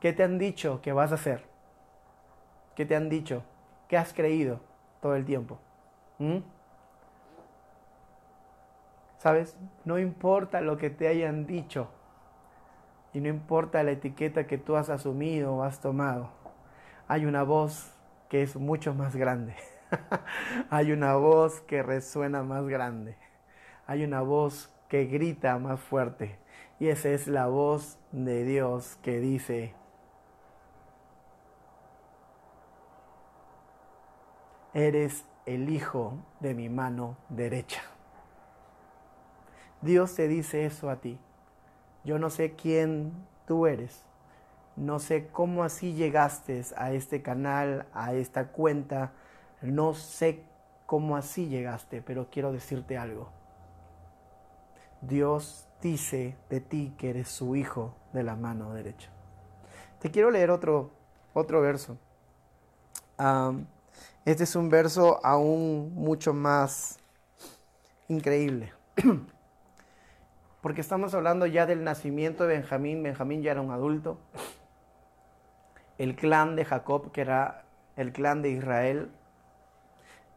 [0.00, 1.44] ¿Qué te han dicho que vas a hacer?
[2.74, 3.42] ¿Qué te han dicho?
[3.88, 4.60] ¿Qué has creído
[5.02, 5.58] todo el tiempo?
[6.18, 6.38] ¿Mm?
[9.18, 9.56] ¿Sabes?
[9.84, 11.90] No importa lo que te hayan dicho
[13.12, 16.30] y no importa la etiqueta que tú has asumido o has tomado.
[17.08, 17.92] Hay una voz
[18.28, 19.56] que es mucho más grande.
[20.70, 23.16] Hay una voz que resuena más grande.
[23.86, 26.38] Hay una voz que grita más fuerte.
[26.78, 29.74] Y esa es la voz de Dios que dice,
[34.74, 37.82] eres el hijo de mi mano derecha.
[39.80, 41.18] Dios te dice eso a ti.
[42.04, 43.12] Yo no sé quién
[43.46, 44.04] tú eres.
[44.76, 49.12] No sé cómo así llegaste a este canal, a esta cuenta.
[49.60, 50.44] No sé
[50.86, 53.30] cómo así llegaste, pero quiero decirte algo.
[55.00, 59.10] Dios dice de ti que eres su hijo de la mano derecha.
[60.00, 60.90] Te quiero leer otro,
[61.34, 61.98] otro verso.
[64.24, 66.98] este es un verso aún mucho más
[68.08, 68.72] increíble.
[70.60, 73.02] Porque estamos hablando ya del nacimiento de Benjamín.
[73.02, 74.18] Benjamín ya era un adulto.
[75.98, 77.64] El clan de Jacob, que era
[77.96, 79.10] el clan de Israel,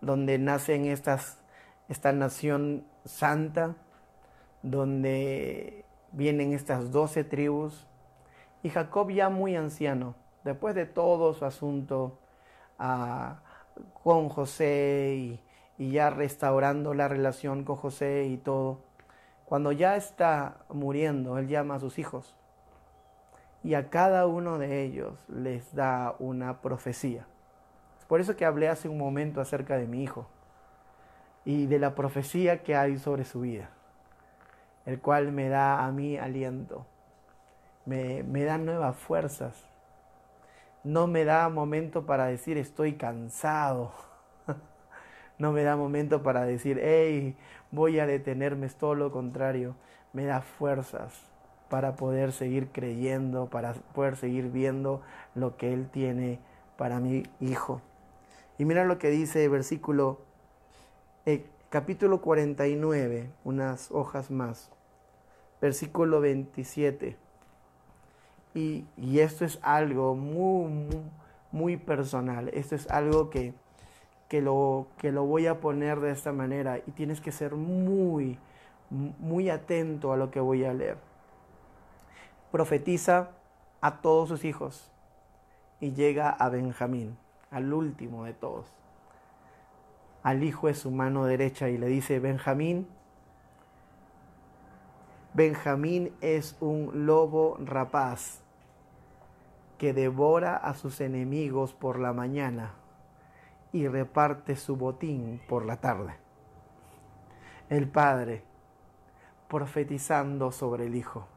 [0.01, 3.75] donde nacen esta nación santa
[4.63, 7.87] donde vienen estas doce tribus,
[8.63, 12.19] y Jacob ya muy anciano, después de todo su asunto
[12.77, 13.39] ah,
[14.03, 15.39] con José
[15.77, 18.81] y ya restaurando la relación con José y todo,
[19.51, 22.37] cuando ya está muriendo, él llama a sus hijos
[23.65, 27.27] y a cada uno de ellos les da una profecía.
[27.99, 30.25] Es por eso que hablé hace un momento acerca de mi hijo
[31.43, 33.71] y de la profecía que hay sobre su vida
[34.85, 36.85] el cual me da a mí aliento,
[37.85, 39.67] me, da nuevas fuerzas.
[40.85, 43.91] No me da momento para decir estoy cansado.
[45.41, 47.35] No me da momento para decir, hey,
[47.71, 49.73] voy a detenerme, es todo lo contrario.
[50.13, 51.19] Me da fuerzas
[51.67, 55.01] para poder seguir creyendo, para poder seguir viendo
[55.33, 56.37] lo que Él tiene
[56.77, 57.81] para mi hijo.
[58.59, 60.19] Y mira lo que dice el versículo
[61.25, 64.69] eh, capítulo 49, unas hojas más,
[65.59, 67.17] versículo 27.
[68.53, 68.85] Y,
[69.17, 70.87] esto es algo muy,
[71.51, 73.55] muy, personal, esto es algo que,
[74.31, 78.39] que, lo, que lo voy a poner de esta manera y tienes que ser muy,
[78.89, 80.95] muy atento a lo que voy a leer.
[82.49, 83.31] Profetiza
[83.81, 84.89] a todos sus hijos
[85.81, 87.17] y llega a Benjamín,
[87.49, 88.65] al último de todos
[90.23, 92.87] al hijo de su mano derecha y le dice, Benjamín,
[95.33, 98.39] Benjamín es un lobo rapaz
[99.79, 102.75] que devora a sus enemigos por la mañana
[103.71, 106.13] y reparte su botín por la tarde.
[107.69, 108.43] El padre
[109.47, 111.27] profetizando sobre el hijo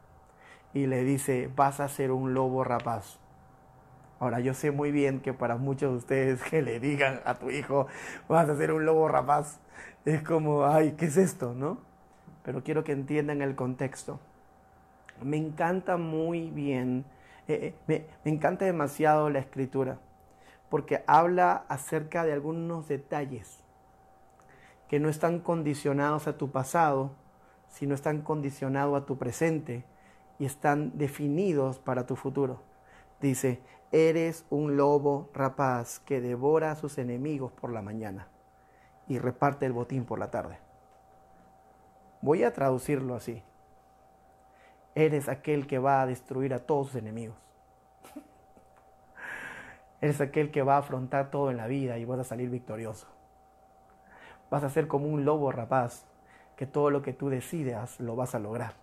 [0.73, 3.18] y le dice, vas a ser un lobo rapaz.
[4.20, 7.51] Ahora, yo sé muy bien que para muchos de ustedes que le digan a tu
[7.51, 7.87] hijo,
[8.29, 9.61] vas a ser un lobo rapaz,
[10.05, 11.55] es como, ay, ¿qué es esto?
[11.55, 11.79] ¿No?
[12.42, 14.20] Pero quiero que entiendan el contexto.
[15.23, 17.05] Me encanta muy bien,
[17.49, 19.99] eh, eh, me, encanta demasiado la escritura,
[20.75, 23.61] porque habla acerca de algunos detalles
[24.89, 27.13] que no están condicionados a tu pasado,
[27.69, 29.85] sino están condicionados a tu presente
[30.41, 32.61] y están definidos para tu futuro.
[33.20, 33.62] Dice,
[33.93, 38.27] Eres un lobo rapaz que devora a sus enemigos por la mañana
[39.07, 40.59] y reparte el botín por la tarde.
[42.20, 43.45] Voy a traducirlo así.
[44.97, 47.43] Eres aquel que va a destruir a todos sus enemigos.
[50.05, 53.07] Eres aquel que va a afrontar todo en la vida y vas a salir victorioso.
[54.50, 56.05] Vas a ser como un lobo rapaz,
[56.57, 58.74] que todo lo que tú decidas lo vas a lograr.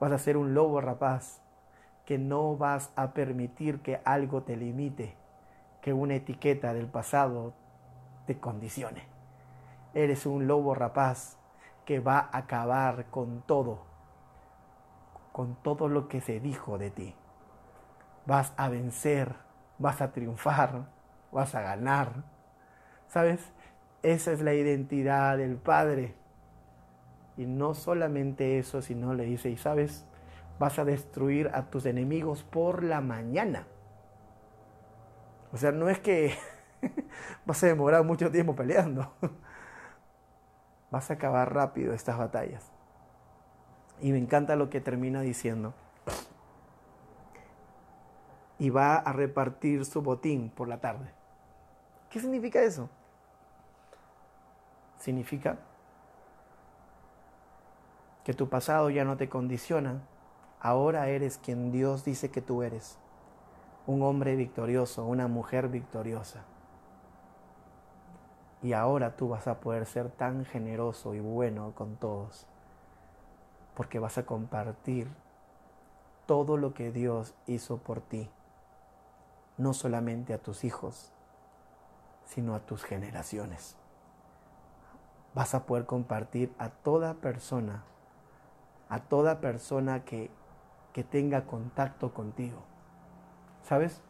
[0.00, 1.40] Vas a ser un lobo rapaz
[2.04, 5.14] que no vas a permitir que algo te limite,
[5.82, 7.52] que una etiqueta del pasado
[8.26, 9.04] te condicione.
[9.94, 11.38] Eres un lobo rapaz
[11.84, 13.82] que va a acabar con todo,
[15.30, 17.14] con todo lo que se dijo de ti.
[18.26, 19.47] vas a vencer,
[19.78, 20.86] vas a triunfar,
[21.32, 22.24] vas a ganar.
[23.08, 23.40] ¿Sabes?
[24.02, 26.14] Esa es la identidad del Padre.
[27.36, 30.04] Y no solamente eso, sino le dice, y sabes,
[30.58, 33.66] vas a destruir a tus enemigos por la mañana.
[35.52, 36.34] O sea, no es que
[37.46, 39.12] vas a demorar mucho tiempo peleando.
[40.90, 42.72] Vas a acabar rápido estas batallas.
[44.00, 45.74] Y me encanta lo que termina diciendo.
[48.58, 51.12] Y va a repartir su botín por la tarde.
[52.10, 52.88] ¿Qué significa eso?
[54.98, 55.58] Significa
[58.24, 60.02] que tu pasado ya no te condiciona.
[60.60, 62.98] Ahora eres quien Dios dice que tú eres.
[63.86, 66.44] Un hombre victorioso, una mujer victoriosa.
[68.62, 72.46] Y ahora tú vas a poder ser tan generoso y bueno con todos,
[73.74, 75.08] porque vas a compartir
[76.26, 78.28] todo lo que Dios hizo por ti,
[79.58, 81.12] no solamente a tus hijos,
[82.24, 83.76] sino a tus generaciones.
[85.34, 87.84] Vas a poder compartir a toda persona,
[88.88, 90.30] a toda persona que,
[90.92, 92.62] que tenga contacto contigo.
[93.62, 94.00] ¿Sabes?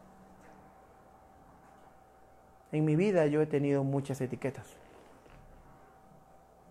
[2.71, 4.77] En mi vida yo he tenido muchas etiquetas.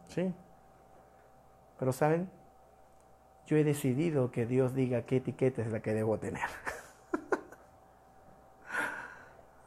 [0.08, 0.32] ¿Sí?
[1.78, 2.30] Pero ¿saben?
[3.46, 6.48] Yo he decidido que Dios diga qué etiqueta es la que debo tener.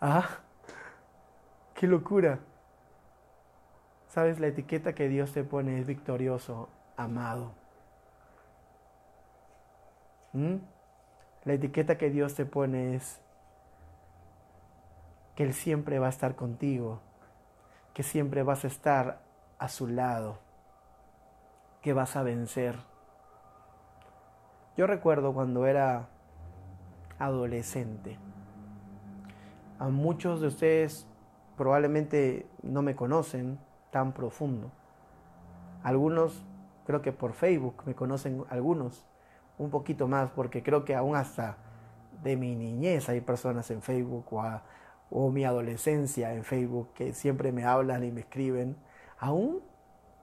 [0.01, 0.27] ah,
[1.73, 2.39] qué locura.
[4.09, 4.39] ¿Sabes?
[4.39, 7.53] La etiqueta que Dios te pone es victorioso, amado.
[10.33, 10.57] ¿Mm?
[11.45, 13.21] La etiqueta que Dios te pone es
[15.35, 16.99] que Él siempre va a estar contigo,
[17.93, 19.21] que siempre vas a estar
[19.57, 20.39] a su lado,
[21.81, 22.75] que vas a vencer.
[24.77, 26.09] Yo recuerdo cuando era
[27.17, 28.17] adolescente,
[29.81, 31.07] a muchos de ustedes
[31.57, 33.57] probablemente no me conocen
[33.89, 34.71] tan profundo.
[35.81, 36.45] Algunos,
[36.85, 39.07] creo que por Facebook me conocen algunos,
[39.57, 41.57] un poquito más, porque creo que aún hasta
[42.21, 44.27] de mi niñez hay personas en Facebook
[45.09, 48.77] o mi adolescencia en Facebook que siempre me hablan y me escriben,
[49.17, 49.61] aún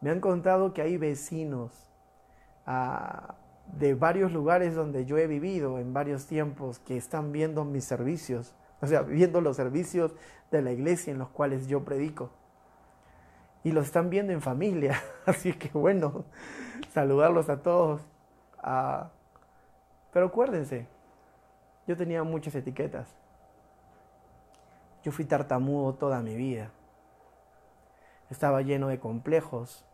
[0.00, 1.90] me han contado que hay vecinos
[2.64, 3.34] ah,
[3.76, 8.54] de varios lugares donde yo he vivido en varios tiempos que están viendo mis servicios,
[8.82, 10.14] o sea, viendo los servicios
[10.50, 12.30] de la iglesia en los cuales yo predico.
[13.64, 16.24] Y los están viendo en familia, así que bueno,
[16.92, 18.00] saludarlos a todos.
[18.62, 19.10] Ah,
[20.12, 20.86] pero acuérdense,
[21.86, 23.08] yo tenía muchas etiquetas.
[25.02, 26.70] Yo fui tartamudo toda mi vida.
[28.30, 29.84] Estaba lleno de complejos,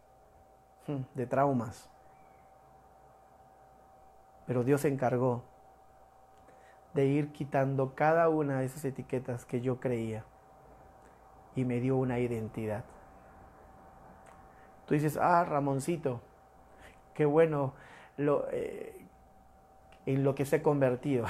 [0.87, 1.89] hmm, de traumas.
[4.47, 5.45] Pero Dios se encargó
[6.95, 10.25] de ir quitando cada una de esas etiquetas que yo creía
[11.57, 12.85] y me dio una identidad.
[14.87, 16.21] Tú dices, ah, Ramoncito,
[17.15, 17.75] qué bueno
[18.17, 19.07] lo, eh,
[20.07, 21.27] en lo que se ha convertido.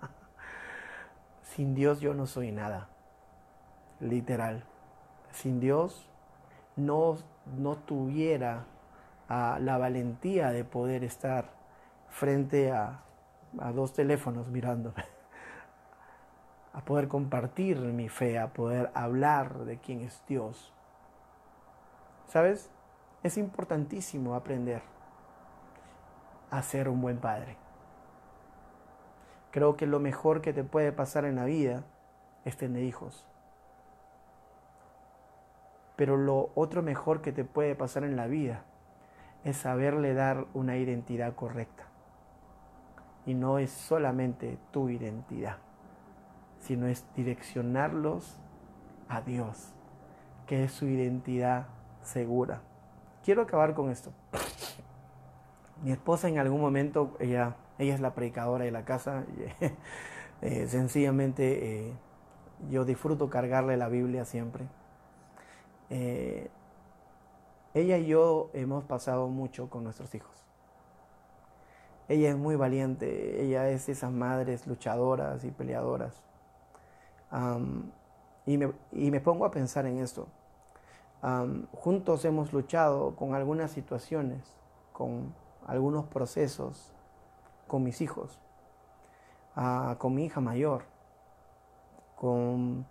[1.42, 2.88] Sin Dios yo no soy nada.
[4.00, 4.64] Literal.
[5.32, 6.08] Sin Dios
[6.76, 7.16] no,
[7.58, 8.64] no tuviera
[9.28, 11.50] ah, la valentía de poder estar
[12.08, 13.02] frente a,
[13.58, 15.04] a dos teléfonos mirándome.
[16.72, 20.72] A poder compartir mi fe, a poder hablar de quién es Dios.
[22.28, 22.70] ¿Sabes?
[23.24, 24.80] Es importantísimo aprender
[26.50, 27.56] a ser un buen padre.
[29.50, 31.82] Creo que lo mejor que te puede pasar en la vida
[32.44, 33.26] es tener hijos.
[35.96, 38.62] Pero lo otro mejor que te puede pasar en la vida
[39.44, 41.89] es saberle dar una identidad correcta.
[43.26, 45.58] Y no es solamente tu identidad,
[46.58, 48.38] sino es direccionarlos
[49.08, 49.74] a Dios,
[50.46, 51.66] que es su identidad
[52.02, 52.62] segura.
[53.22, 54.12] Quiero acabar con esto.
[55.82, 59.24] Mi esposa en algún momento, ella ella es la predicadora de la casa.
[60.42, 61.92] Eh, sencillamente eh,
[62.70, 64.64] yo disfruto cargarle la Biblia siempre.
[65.90, 66.48] Eh,
[67.74, 70.42] ella y yo hemos pasado mucho con nuestros hijos.
[72.10, 76.20] Ella es muy valiente, ella es esas madres luchadoras y peleadoras.
[78.46, 80.26] y, me, pongo a pensar en esto.
[81.72, 84.42] juntos hemos luchado con algunas situaciones,
[84.92, 85.32] con
[85.68, 86.92] algunos procesos
[87.68, 88.40] con mis hijos,
[89.54, 90.82] ah, con mi hija mayor,
[92.16, 92.84] con,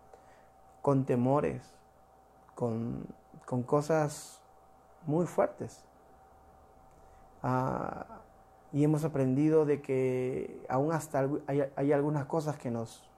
[0.82, 1.62] con temores,
[2.56, 3.06] con,
[3.46, 4.40] con, cosas
[5.06, 5.84] muy fuertes.
[7.44, 8.22] Ah,
[8.72, 13.10] Y hemos aprendido de que aún hasta hay, algunas cosas que nos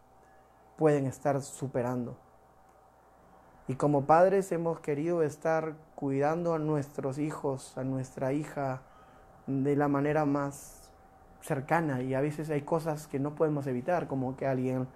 [0.77, 2.17] pueden estar superando.
[3.67, 8.81] Y como padres hemos querido estar cuidando a nuestros hijos, a nuestra hija,
[9.47, 10.91] de la manera más
[11.41, 12.01] cercana.
[12.01, 14.87] Y a veces hay cosas que no podemos evitar, como que alguien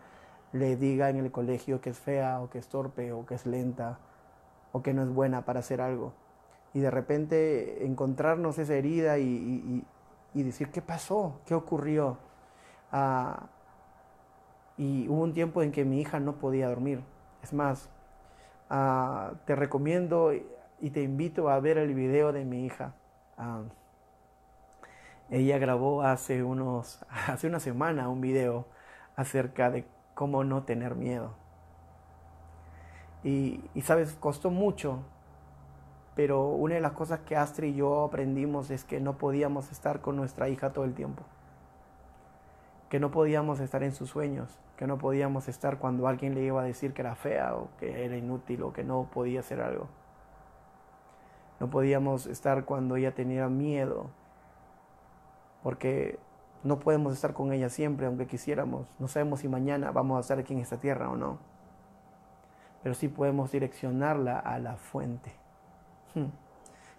[0.52, 3.46] le diga en el colegio que es fea o que es torpe o que es
[3.46, 4.00] lenta
[4.72, 6.14] o que no es buena para hacer algo.
[6.74, 9.86] Y de repente encontrarnos esa herida y,
[10.44, 11.42] decir, ¿qué pasó?
[11.46, 12.18] ¿Qué ocurrió?
[12.92, 13.48] Ah,
[14.78, 17.04] y hubo un tiempo en que mi hija no podía dormir.
[17.44, 17.90] Es más,
[18.70, 22.94] ah, te recomiendo y te invito a ver el video de mi hija.
[23.38, 23.64] Ah,
[25.30, 28.66] ella grabó hace, unos, hace una semana un video
[29.16, 31.34] acerca de cómo no tener miedo.
[33.24, 35.00] Y, y, sabes, costó mucho,
[36.16, 40.00] pero una de las cosas que Astrid y yo aprendimos es que no podíamos estar
[40.02, 41.24] con nuestra hija todo el tiempo,
[42.90, 46.62] que no podíamos estar en sus sueños, que no podíamos estar cuando alguien le iba
[46.62, 49.88] a decir que era fea o que era inútil o que no podía hacer algo.
[51.60, 54.10] No podíamos estar cuando ella tenía miedo,
[55.64, 56.20] porque
[56.64, 58.88] no podemos estar con ella siempre, aunque quisiéramos.
[59.00, 61.40] No sabemos si mañana vamos a estar aquí en esta tierra o no.
[62.84, 65.45] Pero sí podemos direccionarla a la fuente.
[66.16, 66.32] Hmm.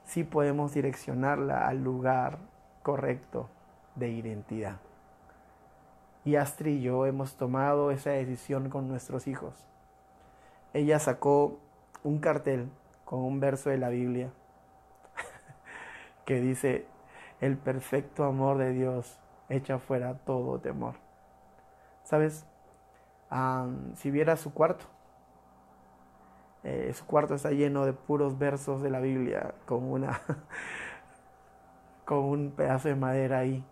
[0.04, 2.38] Sí podemos direccionarla al lugar
[2.82, 3.48] correcto
[3.96, 4.76] de identidad.
[6.24, 9.66] Y Astrid y yo hemos tomado esa decisión con nuestros hijos.
[10.72, 11.58] Ella sacó
[12.04, 12.68] un cartel
[13.04, 14.30] con un verso de la Biblia
[16.24, 16.86] que dice,
[17.40, 20.94] el perfecto amor de Dios echa fuera todo temor.
[22.04, 22.46] ¿Sabes?
[23.96, 24.86] si viera su cuarto,
[26.68, 30.20] eh, su cuarto está lleno de puros versos de la Biblia con una
[32.04, 33.64] con un pedazo de madera ahí.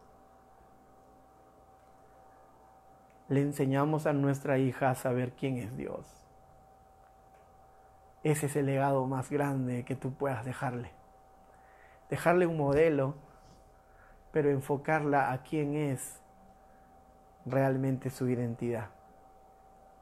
[3.28, 6.06] Le enseñamos a nuestra hija a saber quién es Dios.
[8.22, 10.92] Ese es el legado más grande que tú puedas dejarle.
[12.10, 13.16] Dejarle un modelo
[14.30, 16.20] pero enfocarla a quién es
[17.44, 18.90] realmente su identidad.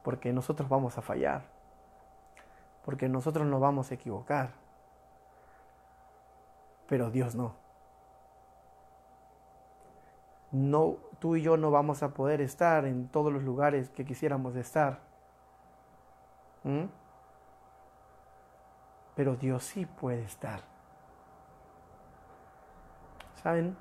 [0.03, 1.52] Porque nosotros vamos a fallar,
[2.83, 4.51] porque nosotros nos vamos a equivocar,
[6.87, 7.55] pero Dios no.
[10.51, 14.55] No, tú y yo no vamos a poder estar en todos los lugares que quisiéramos
[14.55, 14.99] estar.
[16.63, 16.85] ¿Mm?
[19.15, 20.61] Pero Dios sí puede estar.
[23.41, 23.75] ¿Saben?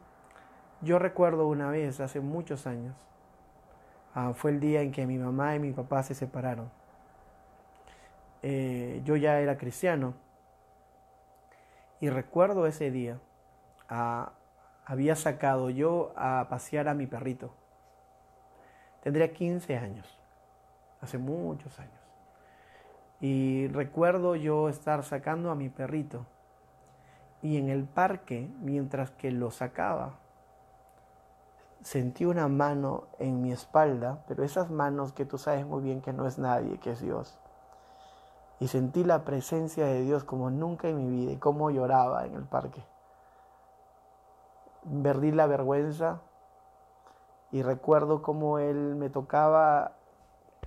[0.81, 2.97] Yo recuerdo una vez, hace muchos años,
[4.15, 6.71] ah, fue el día en que mi mamá y mi papá se separaron.
[8.43, 10.15] Eh, yo ya era cristiano
[12.01, 13.21] y recuerdo ese día,
[14.85, 17.55] había sacado yo a pasear a mi perrito.
[19.03, 20.19] Tendría 15 años,
[21.01, 21.93] hace muchos años.
[23.21, 26.27] Y recuerdo yo estar sacando a mi perrito
[27.41, 30.19] y en el parque, mientras que lo sacaba,
[31.83, 36.13] sentí una mano en mi espalda, pero esas manos que tú sabes muy bien que
[36.13, 37.39] no es nadie, que es Dios.
[38.63, 42.37] Y sentí la presencia de Dios como nunca en mi vida y cómo lloraba en
[42.37, 42.81] el parque.
[45.03, 46.21] Perdí la vergüenza
[47.51, 49.97] y recuerdo cómo Él me tocaba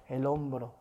[0.10, 0.74] el hombro.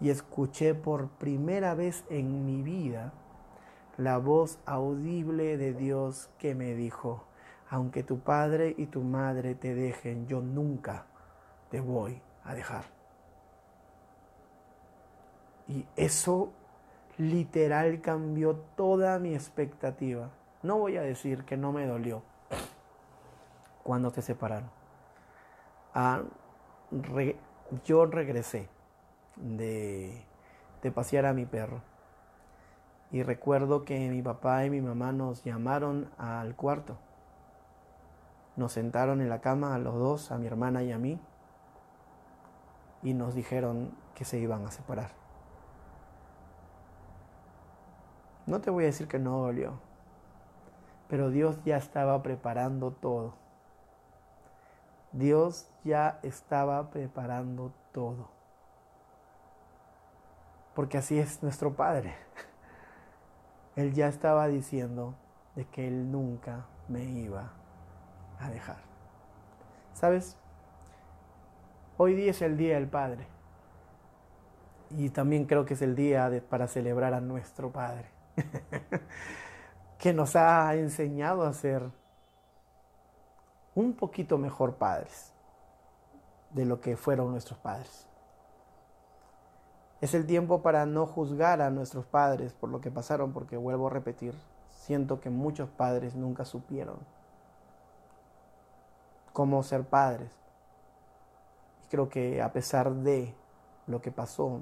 [0.00, 3.12] Y escuché por primera vez en mi vida
[3.98, 7.24] la voz audible de Dios que me dijo,
[7.68, 11.04] aunque tu padre y tu madre te dejen, yo nunca
[11.68, 13.01] te voy a dejar.
[15.72, 16.52] Y eso
[17.16, 20.30] literal cambió toda mi expectativa.
[20.62, 22.22] No voy a decir que no me dolió
[23.82, 24.70] cuando te separaron.
[25.94, 26.22] Ah,
[27.84, 28.68] yo regresé
[29.36, 30.24] de
[30.94, 31.80] pasear a mi perro.
[33.10, 36.98] Y recuerdo que mi papá y mi mamá nos llamaron al cuarto
[38.56, 41.18] nos sentaron en la cama a los dos, a mi hermana y a mí,
[43.02, 45.21] y nos dijeron que se iban a separar.
[48.46, 49.78] No te voy a decir que no dolió,
[51.08, 53.34] pero Dios ya estaba preparando todo.
[55.12, 58.30] Dios ya estaba preparando todo.
[60.74, 62.14] Porque así es nuestro Padre.
[63.76, 65.14] Él ya estaba diciendo
[65.54, 67.52] de que Él nunca me iba
[68.40, 68.78] a dejar.
[69.92, 70.36] ¿Sabes?
[71.96, 73.26] Hoy día es el Día del Padre.
[74.90, 78.10] Y también creo que es el día para celebrar a nuestro Padre,
[79.98, 81.90] que nos ha enseñado a ser
[83.74, 85.32] un poquito mejor padres
[86.50, 88.06] de lo que fueron nuestros padres.
[90.00, 93.86] Es el tiempo para no juzgar a nuestros padres por lo que pasaron, porque vuelvo
[93.86, 94.34] a repetir,
[94.68, 96.98] siento que muchos padres nunca supieron
[99.32, 100.30] cómo ser padres.
[101.84, 103.34] Y creo que a pesar de
[103.86, 104.60] lo que pasó,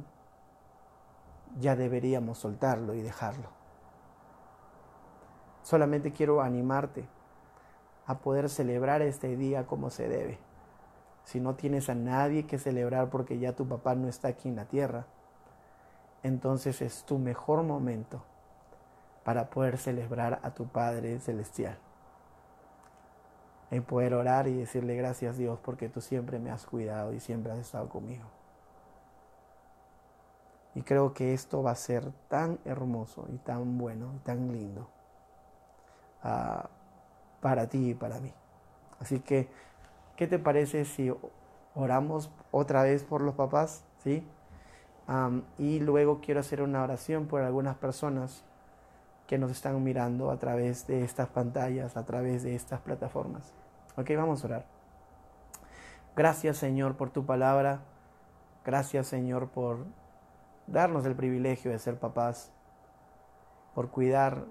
[1.58, 3.59] ya deberíamos soltarlo y dejarlo.
[5.62, 7.06] Solamente quiero animarte
[8.06, 10.38] a poder celebrar este día como se debe.
[11.24, 14.56] Si no tienes a nadie que celebrar porque ya tu papá no está aquí en
[14.56, 15.06] la tierra,
[16.22, 18.22] entonces es tu mejor momento
[19.24, 21.78] para poder celebrar a tu Padre Celestial.
[23.70, 27.52] En poder orar y decirle gracias Dios porque tú siempre me has cuidado y siempre
[27.52, 28.26] has estado conmigo.
[30.74, 34.88] Y creo que esto va a ser tan hermoso y tan bueno y tan lindo
[36.22, 36.68] ah,
[37.40, 38.32] para ti y para mí.
[38.98, 39.48] Así que,
[40.16, 41.12] ¿qué te parece si
[41.74, 43.84] oramos otra vez por los papás?
[43.98, 44.26] ¿Sí?
[45.58, 48.44] y luego quiero hacer una oración por algunas personas
[49.26, 53.52] que nos están mirando a través de estas pantallas, a través de estas plataformas.
[53.96, 54.64] Ok, vamos a orar.
[56.16, 57.80] Gracias Señor por tu palabra.
[58.64, 59.84] Gracias Señor por
[60.66, 62.52] darnos el privilegio de ser papás,
[63.74, 64.44] por cuidar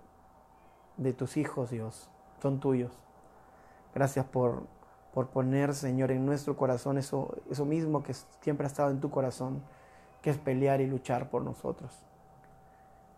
[0.99, 2.09] de tus hijos, Dios.
[2.41, 2.91] Son tuyos.
[3.95, 4.63] Gracias por,
[5.13, 9.09] por poner, Señor, en nuestro corazón eso, eso mismo que siempre ha estado en tu
[9.09, 9.63] corazón
[10.21, 11.97] que es pelear y luchar por nosotros.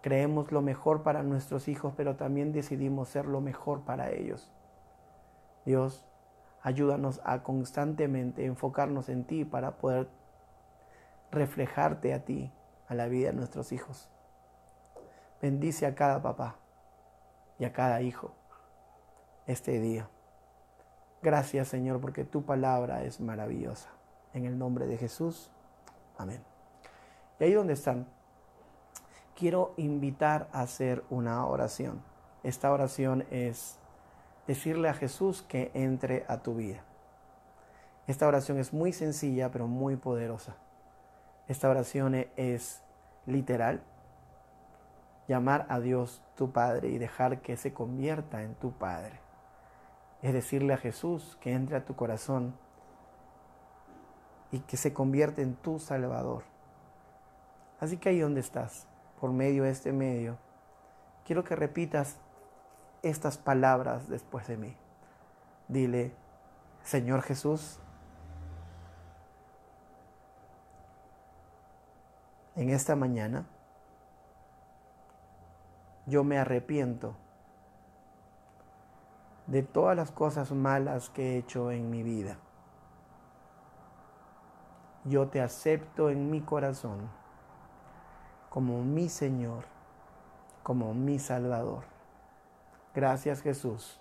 [0.01, 4.51] Creemos lo mejor para nuestros hijos, pero también decidimos ser lo mejor para ellos.
[5.65, 6.05] Dios,
[6.61, 10.07] ayúdanos a constantemente enfocarnos en ti para poder
[11.31, 12.51] reflejarte a ti,
[12.87, 14.09] a la vida de nuestros hijos.
[15.41, 16.60] Bendice a cada papá
[17.61, 18.33] y a cada hijo
[19.45, 20.09] este día.
[21.21, 23.89] Gracias Señor porque tu palabra es maravillosa.
[24.33, 25.51] En el nombre de Jesús.
[26.17, 26.41] Amén.
[27.39, 28.07] Y ahí donde están,
[29.35, 32.01] quiero invitar a hacer una oración.
[32.41, 33.77] Esta oración es
[34.47, 36.83] decirle a Jesús que entre a tu vida.
[38.07, 40.55] Esta oración es muy sencilla, pero muy poderosa.
[41.47, 42.81] Esta oración es
[43.27, 43.83] literal.
[45.31, 49.21] Llamar a Dios tu Padre y dejar que se convierta en tu Padre.
[50.21, 52.53] Es decirle a Jesús que entre a tu corazón
[54.51, 56.43] y que se convierta en tu Salvador.
[57.79, 58.87] Así que ahí donde estás,
[59.21, 60.37] por medio de este medio,
[61.25, 62.17] quiero que repitas
[63.01, 64.75] estas palabras después de mí.
[65.69, 66.11] Dile,
[66.83, 67.79] Señor Jesús,
[72.57, 73.45] en esta mañana
[76.05, 77.15] yo me arrepiento
[79.47, 82.37] de todas las cosas malas que he hecho en mi vida.
[85.03, 87.09] Yo te acepto en mi corazón
[88.49, 89.65] como mi Señor,
[90.63, 91.83] como mi Salvador.
[92.93, 93.99] Gracias Jesús,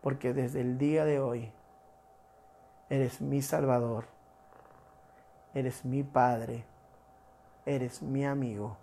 [0.00, 1.52] porque desde el día de hoy
[2.88, 4.06] eres mi Salvador,
[5.54, 6.64] eres mi Padre,
[7.64, 8.76] eres mi amigo.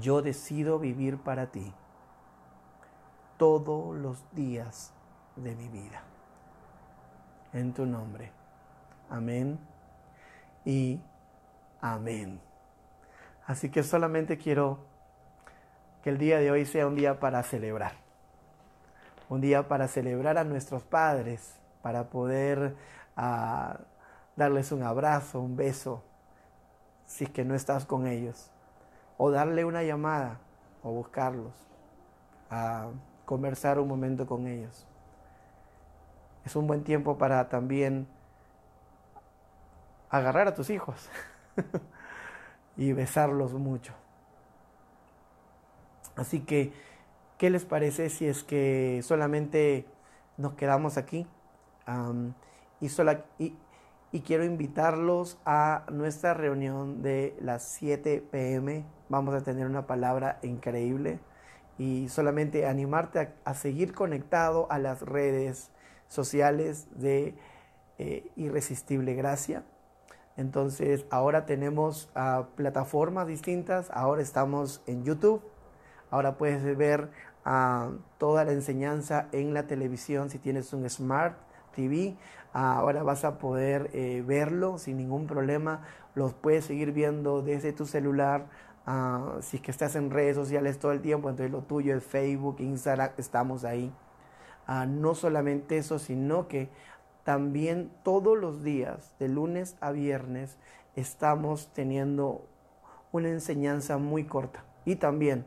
[0.00, 1.72] Yo decido vivir para ti
[3.36, 4.92] todos los días
[5.36, 6.02] de mi vida.
[7.52, 8.32] En tu nombre.
[9.08, 9.58] Amén.
[10.64, 11.00] Y
[11.80, 12.40] Amén.
[13.46, 14.78] Así que solamente quiero
[16.02, 17.92] que el día de hoy sea un día para celebrar.
[19.28, 22.74] Un día para celebrar a nuestros padres, para poder
[23.16, 23.78] ah,
[24.36, 26.02] darles un abrazo, un beso,
[27.06, 28.50] si es que no estás con ellos.
[29.18, 30.38] O darle una llamada,
[30.82, 31.54] o buscarlos,
[32.50, 32.88] a
[33.24, 34.86] conversar un momento con ellos.
[36.44, 38.06] Es un buen tiempo para también
[40.10, 41.08] agarrar a tus hijos.
[42.76, 43.94] y besarlos mucho.
[46.14, 46.72] Así que,
[47.38, 49.86] ¿qué les parece si es que solamente
[50.36, 51.26] nos quedamos aquí?
[52.80, 52.86] y,
[53.38, 53.56] y,
[54.12, 58.84] y, quiero invitarlos a nuestra reunión de las 7 pm.
[59.08, 61.20] Vamos a tener una palabra increíble
[61.78, 65.70] y solamente animarte a, seguir conectado a las redes
[66.08, 67.34] sociales de
[67.98, 69.64] eh, Irresistible Gracia.
[70.36, 75.42] Entonces ahora tenemos ah, plataformas distintas, ahora estamos en YouTube,
[76.10, 77.10] ahora puedes ver
[77.44, 81.38] ah, toda la enseñanza en la televisión si tienes un Smart
[81.74, 82.16] TV,
[82.56, 85.82] ahora vas a poder eh, verlo sin ningún problema,
[86.14, 88.46] los puedes seguir viendo desde tu celular,
[89.40, 92.56] si es que estás en redes sociales todo el tiempo, entonces lo tuyo es Facebook,
[92.60, 93.92] Instagram, estamos ahí.
[94.66, 96.70] Ah, no solamente eso, sino que
[97.24, 100.56] también todos los días, de lunes a viernes,
[100.94, 102.46] estamos teniendo
[103.10, 104.64] una enseñanza muy corta.
[104.84, 105.44] Y también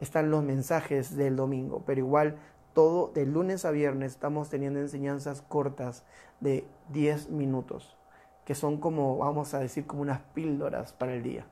[0.00, 2.36] están los mensajes del domingo, pero igual
[2.72, 6.04] todo de lunes a viernes estamos teniendo enseñanzas cortas
[6.40, 7.96] de 10 minutos,
[8.44, 11.46] que son como, vamos a decir, como unas píldoras para el día,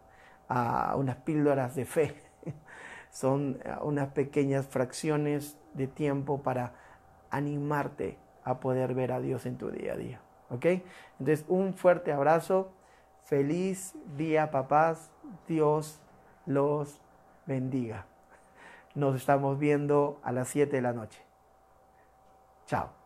[0.48, 2.14] uh, unas píldoras de fe.
[3.10, 6.74] son uh, unas pequeñas fracciones de tiempo para
[7.30, 10.20] animarte a poder ver a Dios en tu día a día.
[10.50, 10.66] ¿Ok?
[11.18, 12.72] Entonces, un fuerte abrazo.
[13.24, 15.12] Feliz día, papás.
[15.46, 16.00] Dios
[16.46, 17.02] los
[17.46, 18.06] bendiga.
[18.98, 21.24] Nos estamos viendo a las 7 de la noche.
[22.66, 22.97] Chao.